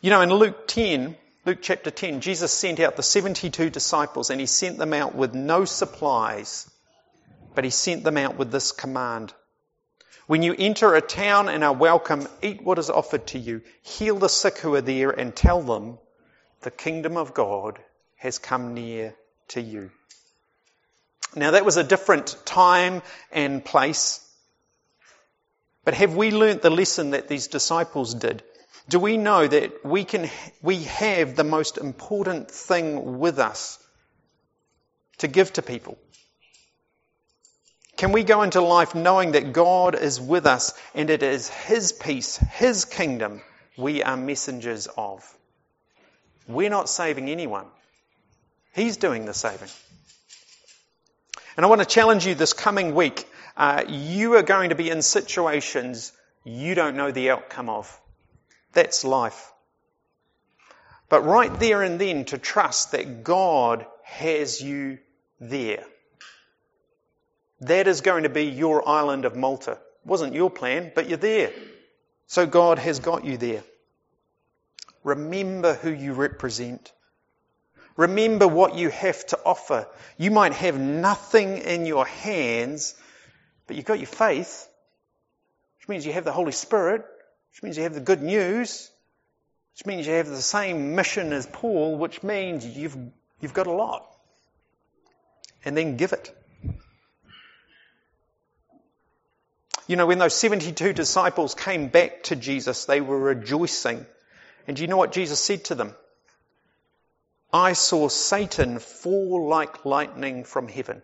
You 0.00 0.08
know, 0.08 0.22
in 0.22 0.30
Luke 0.30 0.66
10, 0.68 1.16
Luke 1.46 1.58
chapter 1.62 1.92
10, 1.92 2.22
Jesus 2.22 2.50
sent 2.50 2.80
out 2.80 2.96
the 2.96 3.04
72 3.04 3.70
disciples 3.70 4.30
and 4.30 4.40
he 4.40 4.46
sent 4.46 4.78
them 4.78 4.92
out 4.92 5.14
with 5.14 5.32
no 5.32 5.64
supplies, 5.64 6.68
but 7.54 7.62
he 7.62 7.70
sent 7.70 8.02
them 8.02 8.16
out 8.16 8.36
with 8.36 8.50
this 8.50 8.72
command. 8.72 9.32
When 10.26 10.42
you 10.42 10.56
enter 10.58 10.92
a 10.96 11.00
town 11.00 11.48
and 11.48 11.62
are 11.62 11.72
welcome, 11.72 12.26
eat 12.42 12.64
what 12.64 12.80
is 12.80 12.90
offered 12.90 13.28
to 13.28 13.38
you, 13.38 13.62
heal 13.82 14.18
the 14.18 14.28
sick 14.28 14.58
who 14.58 14.74
are 14.74 14.80
there, 14.80 15.10
and 15.10 15.36
tell 15.36 15.62
them 15.62 15.98
the 16.62 16.72
kingdom 16.72 17.16
of 17.16 17.32
God 17.32 17.78
has 18.16 18.40
come 18.40 18.74
near 18.74 19.14
to 19.50 19.60
you. 19.60 19.92
Now 21.36 21.52
that 21.52 21.64
was 21.64 21.76
a 21.76 21.84
different 21.84 22.36
time 22.44 23.02
and 23.30 23.64
place. 23.64 24.18
But 25.84 25.94
have 25.94 26.16
we 26.16 26.32
learnt 26.32 26.62
the 26.62 26.70
lesson 26.70 27.10
that 27.10 27.28
these 27.28 27.46
disciples 27.46 28.14
did? 28.14 28.42
Do 28.88 29.00
we 29.00 29.16
know 29.16 29.46
that 29.46 29.84
we 29.84 30.04
can, 30.04 30.30
we 30.62 30.84
have 30.84 31.34
the 31.34 31.44
most 31.44 31.76
important 31.76 32.50
thing 32.50 33.18
with 33.18 33.38
us 33.38 33.78
to 35.18 35.28
give 35.28 35.52
to 35.54 35.62
people? 35.62 35.98
Can 37.96 38.12
we 38.12 38.22
go 38.22 38.42
into 38.42 38.60
life 38.60 38.94
knowing 38.94 39.32
that 39.32 39.52
God 39.52 39.94
is 39.94 40.20
with 40.20 40.46
us 40.46 40.74
and 40.94 41.10
it 41.10 41.22
is 41.22 41.48
His 41.48 41.92
peace, 41.92 42.36
His 42.36 42.84
kingdom 42.84 43.40
we 43.76 44.02
are 44.02 44.16
messengers 44.16 44.86
of? 44.96 45.24
We're 46.46 46.70
not 46.70 46.88
saving 46.88 47.28
anyone. 47.28 47.66
He's 48.74 48.98
doing 48.98 49.24
the 49.24 49.34
saving. 49.34 49.70
And 51.56 51.64
I 51.64 51.68
want 51.68 51.80
to 51.80 51.86
challenge 51.86 52.26
you 52.26 52.34
this 52.34 52.52
coming 52.52 52.94
week. 52.94 53.26
Uh, 53.56 53.84
you 53.88 54.34
are 54.34 54.42
going 54.42 54.68
to 54.68 54.76
be 54.76 54.90
in 54.90 55.00
situations 55.00 56.12
you 56.44 56.74
don't 56.74 56.96
know 56.96 57.10
the 57.10 57.30
outcome 57.30 57.70
of. 57.70 58.00
That's 58.72 59.04
life. 59.04 59.52
But 61.08 61.24
right 61.24 61.56
there 61.60 61.82
and 61.82 62.00
then 62.00 62.24
to 62.26 62.38
trust 62.38 62.92
that 62.92 63.22
God 63.22 63.86
has 64.02 64.60
you 64.60 64.98
there. 65.40 65.84
That 67.60 67.86
is 67.86 68.00
going 68.00 68.24
to 68.24 68.28
be 68.28 68.44
your 68.44 68.86
island 68.88 69.24
of 69.24 69.36
Malta. 69.36 69.78
Wasn't 70.04 70.34
your 70.34 70.50
plan, 70.50 70.92
but 70.94 71.08
you're 71.08 71.18
there. 71.18 71.52
So 72.26 72.46
God 72.46 72.78
has 72.78 72.98
got 72.98 73.24
you 73.24 73.36
there. 73.36 73.62
Remember 75.04 75.74
who 75.74 75.90
you 75.90 76.12
represent. 76.12 76.92
Remember 77.96 78.46
what 78.46 78.74
you 78.74 78.90
have 78.90 79.24
to 79.26 79.38
offer. 79.44 79.88
You 80.18 80.30
might 80.30 80.52
have 80.52 80.78
nothing 80.78 81.58
in 81.58 81.86
your 81.86 82.04
hands, 82.04 82.94
but 83.66 83.76
you've 83.76 83.86
got 83.86 83.98
your 83.98 84.08
faith, 84.08 84.68
which 85.78 85.88
means 85.88 86.04
you 86.04 86.12
have 86.12 86.24
the 86.24 86.32
Holy 86.32 86.52
Spirit, 86.52 87.04
which 87.56 87.62
means 87.62 87.78
you 87.78 87.84
have 87.84 87.94
the 87.94 88.00
good 88.00 88.20
news, 88.20 88.90
which 89.72 89.86
means 89.86 90.06
you 90.06 90.12
have 90.12 90.28
the 90.28 90.42
same 90.42 90.94
mission 90.94 91.32
as 91.32 91.46
Paul, 91.46 91.96
which 91.96 92.22
means 92.22 92.66
you've, 92.66 92.94
you've 93.40 93.54
got 93.54 93.66
a 93.66 93.72
lot. 93.72 94.06
And 95.64 95.74
then 95.74 95.96
give 95.96 96.12
it. 96.12 96.36
You 99.86 99.96
know, 99.96 100.04
when 100.04 100.18
those 100.18 100.34
72 100.34 100.92
disciples 100.92 101.54
came 101.54 101.88
back 101.88 102.24
to 102.24 102.36
Jesus, 102.36 102.84
they 102.84 103.00
were 103.00 103.18
rejoicing. 103.18 104.04
And 104.68 104.76
do 104.76 104.82
you 104.82 104.88
know 104.88 104.98
what 104.98 105.12
Jesus 105.12 105.40
said 105.40 105.64
to 105.64 105.74
them? 105.74 105.94
I 107.54 107.72
saw 107.72 108.08
Satan 108.08 108.80
fall 108.80 109.48
like 109.48 109.86
lightning 109.86 110.44
from 110.44 110.68
heaven. 110.68 111.00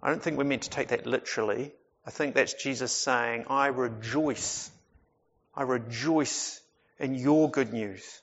I 0.00 0.10
don't 0.10 0.22
think 0.22 0.38
we're 0.38 0.44
meant 0.44 0.62
to 0.62 0.70
take 0.70 0.88
that 0.88 1.04
literally. 1.04 1.72
I 2.06 2.12
think 2.12 2.36
that's 2.36 2.54
Jesus 2.54 2.92
saying, 2.92 3.46
I 3.48 3.66
rejoice 3.66 4.70
I 5.54 5.62
rejoice 5.62 6.60
in 6.98 7.14
your 7.14 7.50
good 7.50 7.72
news. 7.72 8.20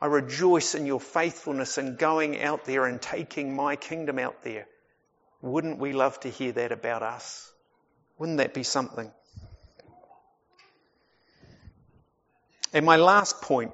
I 0.00 0.06
rejoice 0.06 0.74
in 0.74 0.86
your 0.86 1.00
faithfulness 1.00 1.78
in 1.78 1.96
going 1.96 2.40
out 2.40 2.64
there 2.64 2.86
and 2.86 3.02
taking 3.02 3.56
my 3.56 3.76
kingdom 3.76 4.18
out 4.18 4.44
there. 4.44 4.66
Wouldn't 5.42 5.78
we 5.78 5.92
love 5.92 6.18
to 6.20 6.28
hear 6.28 6.52
that 6.52 6.72
about 6.72 7.02
us? 7.02 7.50
Wouldn't 8.18 8.38
that 8.38 8.54
be 8.54 8.62
something? 8.62 9.10
And 12.72 12.84
my 12.84 12.96
last 12.96 13.40
point, 13.40 13.72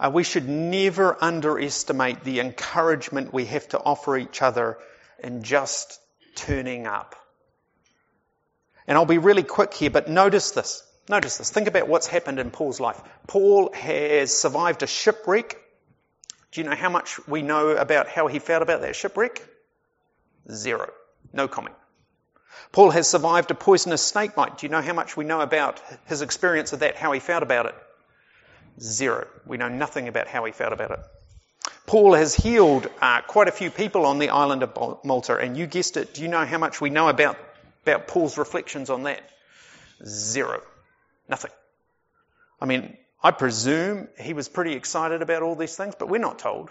uh, 0.00 0.10
we 0.12 0.24
should 0.24 0.48
never 0.48 1.16
underestimate 1.22 2.24
the 2.24 2.40
encouragement 2.40 3.32
we 3.32 3.44
have 3.46 3.68
to 3.68 3.78
offer 3.78 4.16
each 4.16 4.42
other 4.42 4.78
in 5.22 5.42
just 5.42 6.00
turning 6.34 6.86
up. 6.86 7.14
And 8.86 8.96
I'll 8.96 9.04
be 9.04 9.18
really 9.18 9.42
quick 9.42 9.74
here, 9.74 9.90
but 9.90 10.08
notice 10.08 10.52
this. 10.52 10.82
Notice 11.08 11.38
this. 11.38 11.50
Think 11.50 11.68
about 11.68 11.88
what's 11.88 12.06
happened 12.06 12.38
in 12.38 12.50
Paul's 12.50 12.80
life. 12.80 13.00
Paul 13.26 13.72
has 13.72 14.36
survived 14.36 14.82
a 14.82 14.86
shipwreck. 14.86 15.56
Do 16.52 16.60
you 16.60 16.68
know 16.68 16.76
how 16.76 16.90
much 16.90 17.26
we 17.26 17.42
know 17.42 17.70
about 17.70 18.08
how 18.08 18.26
he 18.26 18.38
felt 18.38 18.62
about 18.62 18.82
that 18.82 18.94
shipwreck? 18.94 19.42
Zero. 20.50 20.90
No 21.32 21.48
comment. 21.48 21.76
Paul 22.72 22.90
has 22.90 23.08
survived 23.08 23.50
a 23.50 23.54
poisonous 23.54 24.04
snake 24.04 24.34
bite. 24.34 24.58
Do 24.58 24.66
you 24.66 24.70
know 24.70 24.82
how 24.82 24.92
much 24.92 25.16
we 25.16 25.24
know 25.24 25.40
about 25.40 25.80
his 26.06 26.22
experience 26.22 26.72
of 26.72 26.80
that, 26.80 26.96
how 26.96 27.12
he 27.12 27.20
felt 27.20 27.42
about 27.42 27.66
it? 27.66 27.74
Zero. 28.80 29.26
We 29.46 29.56
know 29.56 29.68
nothing 29.68 30.08
about 30.08 30.28
how 30.28 30.44
he 30.44 30.52
felt 30.52 30.72
about 30.72 30.90
it. 30.90 31.00
Paul 31.86 32.14
has 32.14 32.34
healed 32.34 32.86
uh, 33.00 33.22
quite 33.22 33.48
a 33.48 33.52
few 33.52 33.70
people 33.70 34.04
on 34.04 34.18
the 34.18 34.28
island 34.28 34.62
of 34.62 35.04
Malta, 35.04 35.36
and 35.36 35.56
you 35.56 35.66
guessed 35.66 35.96
it. 35.96 36.14
Do 36.14 36.22
you 36.22 36.28
know 36.28 36.44
how 36.44 36.58
much 36.58 36.80
we 36.80 36.90
know 36.90 37.08
about, 37.08 37.38
about 37.82 38.06
Paul's 38.06 38.36
reflections 38.36 38.90
on 38.90 39.04
that? 39.04 39.22
Zero. 40.04 40.60
Nothing. 41.28 41.50
I 42.60 42.66
mean, 42.66 42.96
I 43.22 43.30
presume 43.30 44.08
he 44.18 44.32
was 44.32 44.48
pretty 44.48 44.74
excited 44.74 45.22
about 45.22 45.42
all 45.42 45.54
these 45.54 45.76
things, 45.76 45.94
but 45.98 46.08
we're 46.08 46.18
not 46.18 46.38
told. 46.38 46.70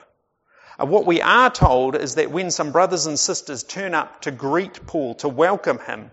Uh, 0.80 0.86
what 0.86 1.06
we 1.06 1.22
are 1.22 1.50
told 1.50 1.96
is 1.96 2.16
that 2.16 2.32
when 2.32 2.52
some 2.52 2.72
brothers 2.72 3.06
and 3.06 3.20
sisters 3.20 3.64
turn 3.64 3.94
up 3.94 4.22
to 4.22 4.32
greet 4.32 4.86
Paul, 4.86 5.16
to 5.16 5.30
welcome 5.30 5.80
him, 5.80 6.12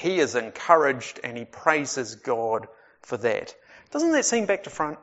he 0.00 0.18
is 0.18 0.34
encouraged 0.34 1.20
and 1.22 1.36
he 1.36 1.44
praises 1.44 2.16
God 2.16 2.68
for 3.02 3.16
that. 3.18 3.54
Doesn't 3.90 4.12
that 4.12 4.24
seem 4.24 4.46
back 4.46 4.64
to 4.64 4.70
front? 4.70 4.98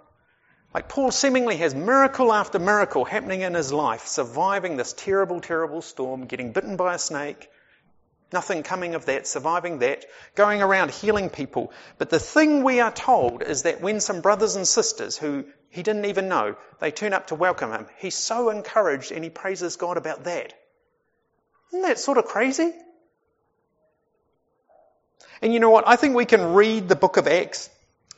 Like 0.73 0.89
Paul 0.89 1.11
seemingly 1.11 1.57
has 1.57 1.75
miracle 1.75 2.33
after 2.33 2.57
miracle 2.59 3.03
happening 3.03 3.41
in 3.41 3.53
his 3.53 3.73
life, 3.73 4.07
surviving 4.07 4.77
this 4.77 4.93
terrible, 4.93 5.41
terrible 5.41 5.81
storm, 5.81 6.25
getting 6.25 6.53
bitten 6.53 6.77
by 6.77 6.95
a 6.95 6.99
snake, 6.99 7.49
Nothing 8.33 8.63
coming 8.63 8.95
of 8.95 9.05
that, 9.07 9.27
surviving 9.27 9.79
that, 9.79 10.05
going 10.35 10.61
around 10.61 10.91
healing 10.91 11.29
people. 11.29 11.73
But 11.97 12.09
the 12.09 12.19
thing 12.19 12.63
we 12.63 12.79
are 12.79 12.91
told 12.91 13.43
is 13.43 13.63
that 13.63 13.81
when 13.81 13.99
some 13.99 14.21
brothers 14.21 14.55
and 14.55 14.67
sisters 14.67 15.17
who 15.17 15.45
he 15.69 15.83
didn't 15.83 16.05
even 16.05 16.29
know, 16.29 16.55
they 16.79 16.91
turn 16.91 17.13
up 17.13 17.27
to 17.27 17.35
welcome 17.35 17.71
him, 17.71 17.87
he's 17.97 18.15
so 18.15 18.49
encouraged 18.49 19.11
and 19.11 19.23
he 19.23 19.29
praises 19.29 19.75
God 19.75 19.97
about 19.97 20.25
that. 20.25 20.53
Isn't 21.69 21.81
that 21.83 21.99
sort 21.99 22.17
of 22.17 22.25
crazy? 22.25 22.71
And 25.41 25.53
you 25.53 25.59
know 25.59 25.69
what? 25.69 25.87
I 25.87 25.95
think 25.95 26.15
we 26.15 26.25
can 26.25 26.53
read 26.53 26.87
the 26.87 26.95
book 26.95 27.17
of 27.17 27.27
Acts 27.27 27.69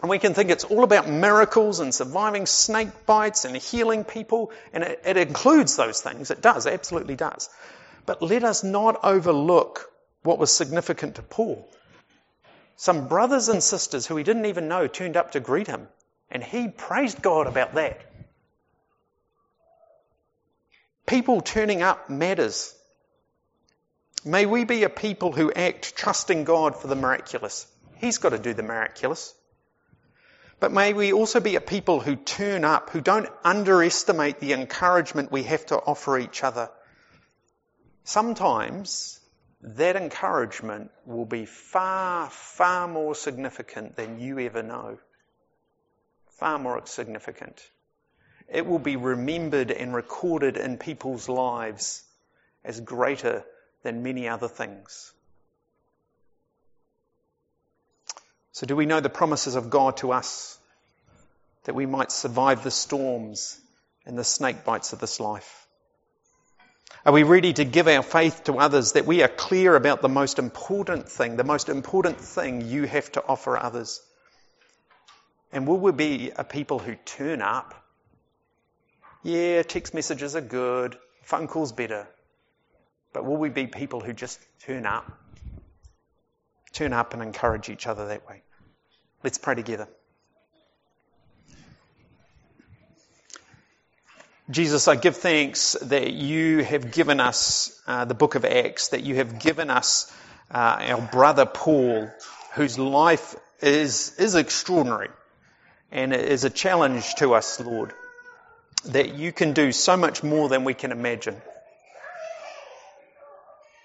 and 0.01 0.09
we 0.09 0.19
can 0.19 0.33
think 0.33 0.49
it's 0.49 0.65
all 0.65 0.83
about 0.83 1.07
miracles 1.07 1.79
and 1.79 1.93
surviving 1.93 2.45
snake 2.45 3.05
bites 3.05 3.45
and 3.45 3.55
healing 3.55 4.03
people. 4.03 4.51
And 4.73 4.83
it, 4.83 5.01
it 5.05 5.17
includes 5.17 5.75
those 5.75 6.01
things. 6.01 6.29
It 6.29 6.41
does, 6.41 6.67
absolutely 6.67 7.15
does. 7.15 7.49
But 8.05 8.21
let 8.21 8.43
us 8.43 8.63
not 8.63 8.99
overlook 9.03 9.89
what 10.23 10.39
was 10.39 10.51
significant 10.51 11.15
to 11.15 11.21
Paul. 11.21 11.69
Some 12.75 13.07
brothers 13.07 13.49
and 13.49 13.61
sisters 13.61 14.07
who 14.07 14.15
he 14.15 14.23
didn't 14.23 14.45
even 14.45 14.67
know 14.67 14.87
turned 14.87 15.15
up 15.15 15.31
to 15.33 15.39
greet 15.39 15.67
him, 15.67 15.87
and 16.31 16.43
he 16.43 16.67
praised 16.67 17.21
God 17.21 17.47
about 17.47 17.75
that. 17.75 18.01
People 21.05 21.41
turning 21.41 21.81
up 21.81 22.09
matters. 22.09 22.73
May 24.25 24.45
we 24.45 24.63
be 24.63 24.83
a 24.83 24.89
people 24.89 25.33
who 25.33 25.51
act 25.51 25.95
trusting 25.95 26.45
God 26.45 26.77
for 26.77 26.87
the 26.87 26.95
miraculous. 26.95 27.67
He's 27.97 28.17
got 28.17 28.29
to 28.29 28.39
do 28.39 28.53
the 28.53 28.63
miraculous. 28.63 29.33
But 30.59 30.71
may 30.71 30.93
we 30.93 31.11
also 31.11 31.41
be 31.41 31.57
a 31.57 31.61
people 31.61 31.99
who 31.99 32.15
turn 32.15 32.63
up, 32.63 32.89
who 32.89 33.01
don't 33.01 33.27
underestimate 33.43 34.39
the 34.39 34.53
encouragement 34.53 35.31
we 35.31 35.43
have 35.43 35.65
to 35.67 35.75
offer 35.75 36.17
each 36.17 36.41
other. 36.41 36.69
Sometimes 38.05 39.19
that 39.63 39.95
encouragement 39.95 40.91
will 41.05 41.25
be 41.25 41.45
far, 41.45 42.29
far 42.29 42.87
more 42.87 43.15
significant 43.15 43.95
than 43.95 44.19
you 44.19 44.39
ever 44.39 44.61
know. 44.61 44.97
Far 46.31 46.59
more 46.59 46.81
significant. 46.85 47.61
It 48.49 48.65
will 48.65 48.79
be 48.79 48.97
remembered 48.97 49.71
and 49.71 49.95
recorded 49.95 50.57
in 50.57 50.77
people's 50.77 51.29
lives 51.29 52.03
as 52.65 52.81
greater 52.81 53.45
than 53.83 54.03
many 54.03 54.27
other 54.27 54.49
things. 54.49 55.13
So, 58.51 58.67
do 58.67 58.75
we 58.75 58.85
know 58.85 58.99
the 58.99 59.09
promises 59.09 59.55
of 59.55 59.69
God 59.69 59.97
to 59.97 60.11
us 60.11 60.59
that 61.63 61.73
we 61.73 61.85
might 61.85 62.11
survive 62.11 62.63
the 62.63 62.71
storms 62.71 63.59
and 64.05 64.17
the 64.17 64.23
snake 64.23 64.65
bites 64.65 64.91
of 64.91 64.99
this 64.99 65.19
life? 65.19 65.62
Are 67.05 67.11
we 67.11 67.23
ready 67.23 67.51
to 67.51 67.65
give 67.65 67.89
our 67.89 68.01
faith 68.01 68.45
to 68.45 68.59
others 68.59 68.93
that 68.93 69.05
we 69.05 69.23
are 69.23 69.27
clear 69.27 69.75
about 69.75 70.01
the 70.01 70.07
most 70.07 70.39
important 70.39 71.09
thing, 71.09 71.35
the 71.35 71.43
most 71.43 71.67
important 71.67 72.17
thing 72.17 72.61
you 72.61 72.83
have 72.83 73.11
to 73.11 73.25
offer 73.25 73.57
others? 73.57 74.01
And 75.51 75.67
will 75.67 75.79
we 75.79 75.91
be 75.91 76.31
a 76.33 76.45
people 76.45 76.79
who 76.79 76.95
turn 76.95 77.41
up? 77.41 77.75
Yeah, 79.21 79.63
text 79.63 79.93
messages 79.93 80.37
are 80.37 80.41
good, 80.41 80.97
phone 81.23 81.49
calls 81.49 81.73
better. 81.73 82.07
But 83.11 83.25
will 83.25 83.37
we 83.37 83.49
be 83.49 83.67
people 83.67 83.99
who 83.99 84.13
just 84.13 84.39
turn 84.61 84.85
up? 84.85 85.11
Turn 86.71 86.93
up 86.93 87.13
and 87.13 87.21
encourage 87.21 87.69
each 87.69 87.85
other 87.85 88.07
that 88.07 88.25
way. 88.25 88.43
Let's 89.23 89.37
pray 89.37 89.55
together. 89.55 89.89
Jesus, 94.49 94.89
I 94.89 94.97
give 94.97 95.15
thanks 95.15 95.71
that 95.83 96.11
you 96.11 96.63
have 96.63 96.91
given 96.91 97.21
us 97.21 97.81
uh, 97.87 98.03
the 98.03 98.13
book 98.13 98.35
of 98.35 98.43
Acts, 98.43 98.89
that 98.89 99.01
you 99.01 99.15
have 99.15 99.39
given 99.39 99.69
us 99.69 100.11
uh, 100.51 100.77
our 100.81 101.01
brother 101.01 101.45
Paul, 101.45 102.09
whose 102.53 102.77
life 102.77 103.35
is, 103.61 104.13
is 104.19 104.35
extraordinary 104.35 105.09
and 105.93 106.13
is 106.13 106.43
a 106.43 106.49
challenge 106.49 107.15
to 107.15 107.33
us, 107.35 107.57
Lord, 107.61 107.93
that 108.85 109.15
you 109.15 109.31
can 109.31 109.53
do 109.53 109.71
so 109.71 109.95
much 109.95 110.23
more 110.23 110.49
than 110.49 110.65
we 110.65 110.73
can 110.73 110.91
imagine. 110.91 111.41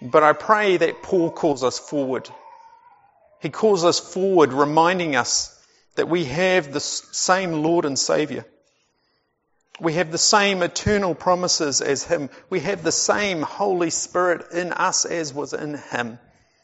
But 0.03 0.25
I 0.25 0.33
pray 0.33 0.77
that 0.77 1.05
Paul 1.05 1.31
calls 1.31 1.63
us 1.63 1.79
forward. 1.79 2.29
He 3.41 3.51
calls 3.51 3.85
us 3.85 4.01
forward, 4.01 4.53
reminding 4.53 5.15
us 5.15 5.55
that 5.95 6.09
we 6.09 6.25
have 6.25 6.73
the 6.73 6.81
same 6.81 7.63
Lord 7.63 7.85
and 7.85 7.97
Saviour 7.97 8.45
we 9.81 9.95
have 9.95 10.11
the 10.11 10.19
same 10.19 10.63
eternal 10.63 11.15
promises 11.15 11.81
as 11.81 12.03
Him. 12.03 12.31
We 12.51 12.61
have 12.61 12.83
the 12.83 12.93
same 12.93 13.43
Holy 13.43 13.91
Spirit 13.91 14.53
in 14.53 14.73
us 14.73 15.05
as 15.05 15.33
was 15.33 15.53
in 15.53 15.75
Him. 15.75 16.19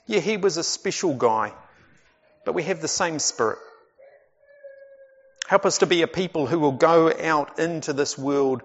Yeah, 0.06 0.20
He 0.20 0.36
was 0.36 0.56
a 0.56 0.64
special 0.64 1.14
guy, 1.14 1.52
but 2.44 2.54
we 2.54 2.64
have 2.64 2.80
the 2.80 2.88
same 2.88 3.18
Spirit. 3.18 3.58
Help 5.46 5.66
us 5.66 5.78
to 5.78 5.86
be 5.86 6.02
a 6.02 6.08
people 6.08 6.46
who 6.46 6.58
will 6.58 6.72
go 6.72 7.12
out 7.12 7.58
into 7.58 7.92
this 7.92 8.18
world 8.18 8.62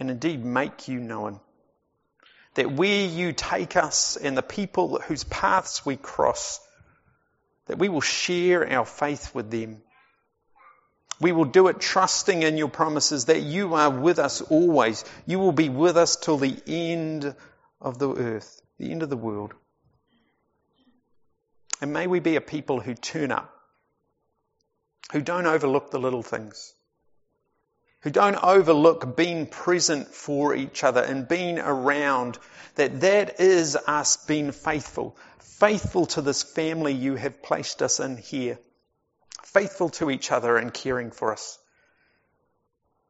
and 0.00 0.10
indeed 0.10 0.44
make 0.44 0.88
you 0.88 0.98
known. 0.98 1.38
That 2.54 2.72
where 2.72 3.06
you 3.06 3.32
take 3.32 3.76
us 3.76 4.16
and 4.16 4.36
the 4.36 4.42
people 4.42 4.98
whose 4.98 5.24
paths 5.24 5.86
we 5.86 5.96
cross, 5.96 6.60
that 7.66 7.78
we 7.78 7.88
will 7.88 8.00
share 8.00 8.70
our 8.70 8.84
faith 8.84 9.34
with 9.34 9.50
them 9.50 9.82
we 11.22 11.30
will 11.30 11.44
do 11.44 11.68
it 11.68 11.78
trusting 11.78 12.42
in 12.42 12.58
your 12.58 12.68
promises 12.68 13.26
that 13.26 13.42
you 13.42 13.74
are 13.74 13.90
with 13.90 14.18
us 14.18 14.40
always. 14.40 15.04
You 15.24 15.38
will 15.38 15.52
be 15.52 15.68
with 15.68 15.96
us 15.96 16.16
till 16.16 16.36
the 16.36 16.60
end 16.66 17.36
of 17.80 17.98
the 17.98 18.12
earth, 18.12 18.60
the 18.78 18.90
end 18.90 19.04
of 19.04 19.08
the 19.08 19.16
world. 19.16 19.54
And 21.80 21.92
may 21.92 22.08
we 22.08 22.18
be 22.18 22.34
a 22.34 22.40
people 22.40 22.80
who 22.80 22.94
turn 22.94 23.30
up, 23.30 23.54
who 25.12 25.20
don't 25.20 25.46
overlook 25.46 25.92
the 25.92 26.00
little 26.00 26.24
things, 26.24 26.74
who 28.00 28.10
don't 28.10 28.42
overlook 28.42 29.16
being 29.16 29.46
present 29.46 30.08
for 30.08 30.56
each 30.56 30.82
other 30.82 31.02
and 31.02 31.28
being 31.28 31.60
around, 31.60 32.36
that 32.74 33.00
that 33.00 33.38
is 33.40 33.76
us 33.76 34.16
being 34.26 34.50
faithful, 34.50 35.16
faithful 35.38 36.06
to 36.06 36.20
this 36.20 36.42
family 36.42 36.92
you 36.92 37.14
have 37.14 37.42
placed 37.44 37.80
us 37.80 38.00
in 38.00 38.16
here 38.16 38.58
faithful 39.42 39.90
to 39.90 40.10
each 40.10 40.30
other 40.32 40.56
and 40.56 40.72
caring 40.72 41.10
for 41.10 41.32
us. 41.32 41.58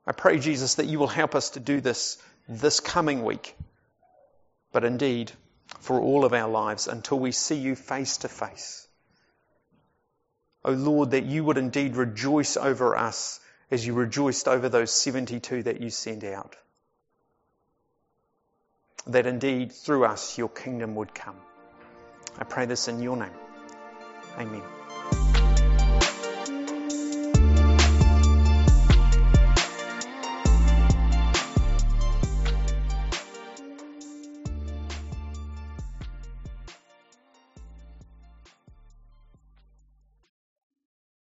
I 0.06 0.12
pray, 0.12 0.38
Jesus, 0.38 0.76
that 0.76 0.86
you 0.86 0.98
will 0.98 1.06
help 1.06 1.34
us 1.34 1.50
to 1.50 1.60
do 1.60 1.80
this 1.80 2.18
this 2.48 2.80
coming 2.80 3.24
week, 3.24 3.54
but 4.72 4.84
indeed 4.84 5.30
for 5.80 6.00
all 6.00 6.24
of 6.24 6.32
our 6.32 6.50
lives 6.50 6.88
until 6.88 7.18
we 7.18 7.32
see 7.32 7.56
you 7.56 7.76
face 7.76 8.18
to 8.18 8.28
face. 8.28 8.86
O 10.64 10.72
Lord, 10.72 11.12
that 11.12 11.24
you 11.24 11.44
would 11.44 11.58
indeed 11.58 11.96
rejoice 11.96 12.56
over 12.56 12.96
us 12.96 13.40
as 13.70 13.86
you 13.86 13.94
rejoiced 13.94 14.48
over 14.48 14.68
those 14.68 14.92
72 14.92 15.64
that 15.64 15.80
you 15.80 15.90
sent 15.90 16.24
out. 16.24 16.56
That 19.06 19.26
indeed 19.26 19.72
through 19.72 20.04
us 20.04 20.38
your 20.38 20.48
kingdom 20.48 20.94
would 20.96 21.14
come. 21.14 21.36
I 22.38 22.44
pray 22.44 22.66
this 22.66 22.88
in 22.88 23.02
your 23.02 23.16
name. 23.16 23.34
Amen. 24.38 24.81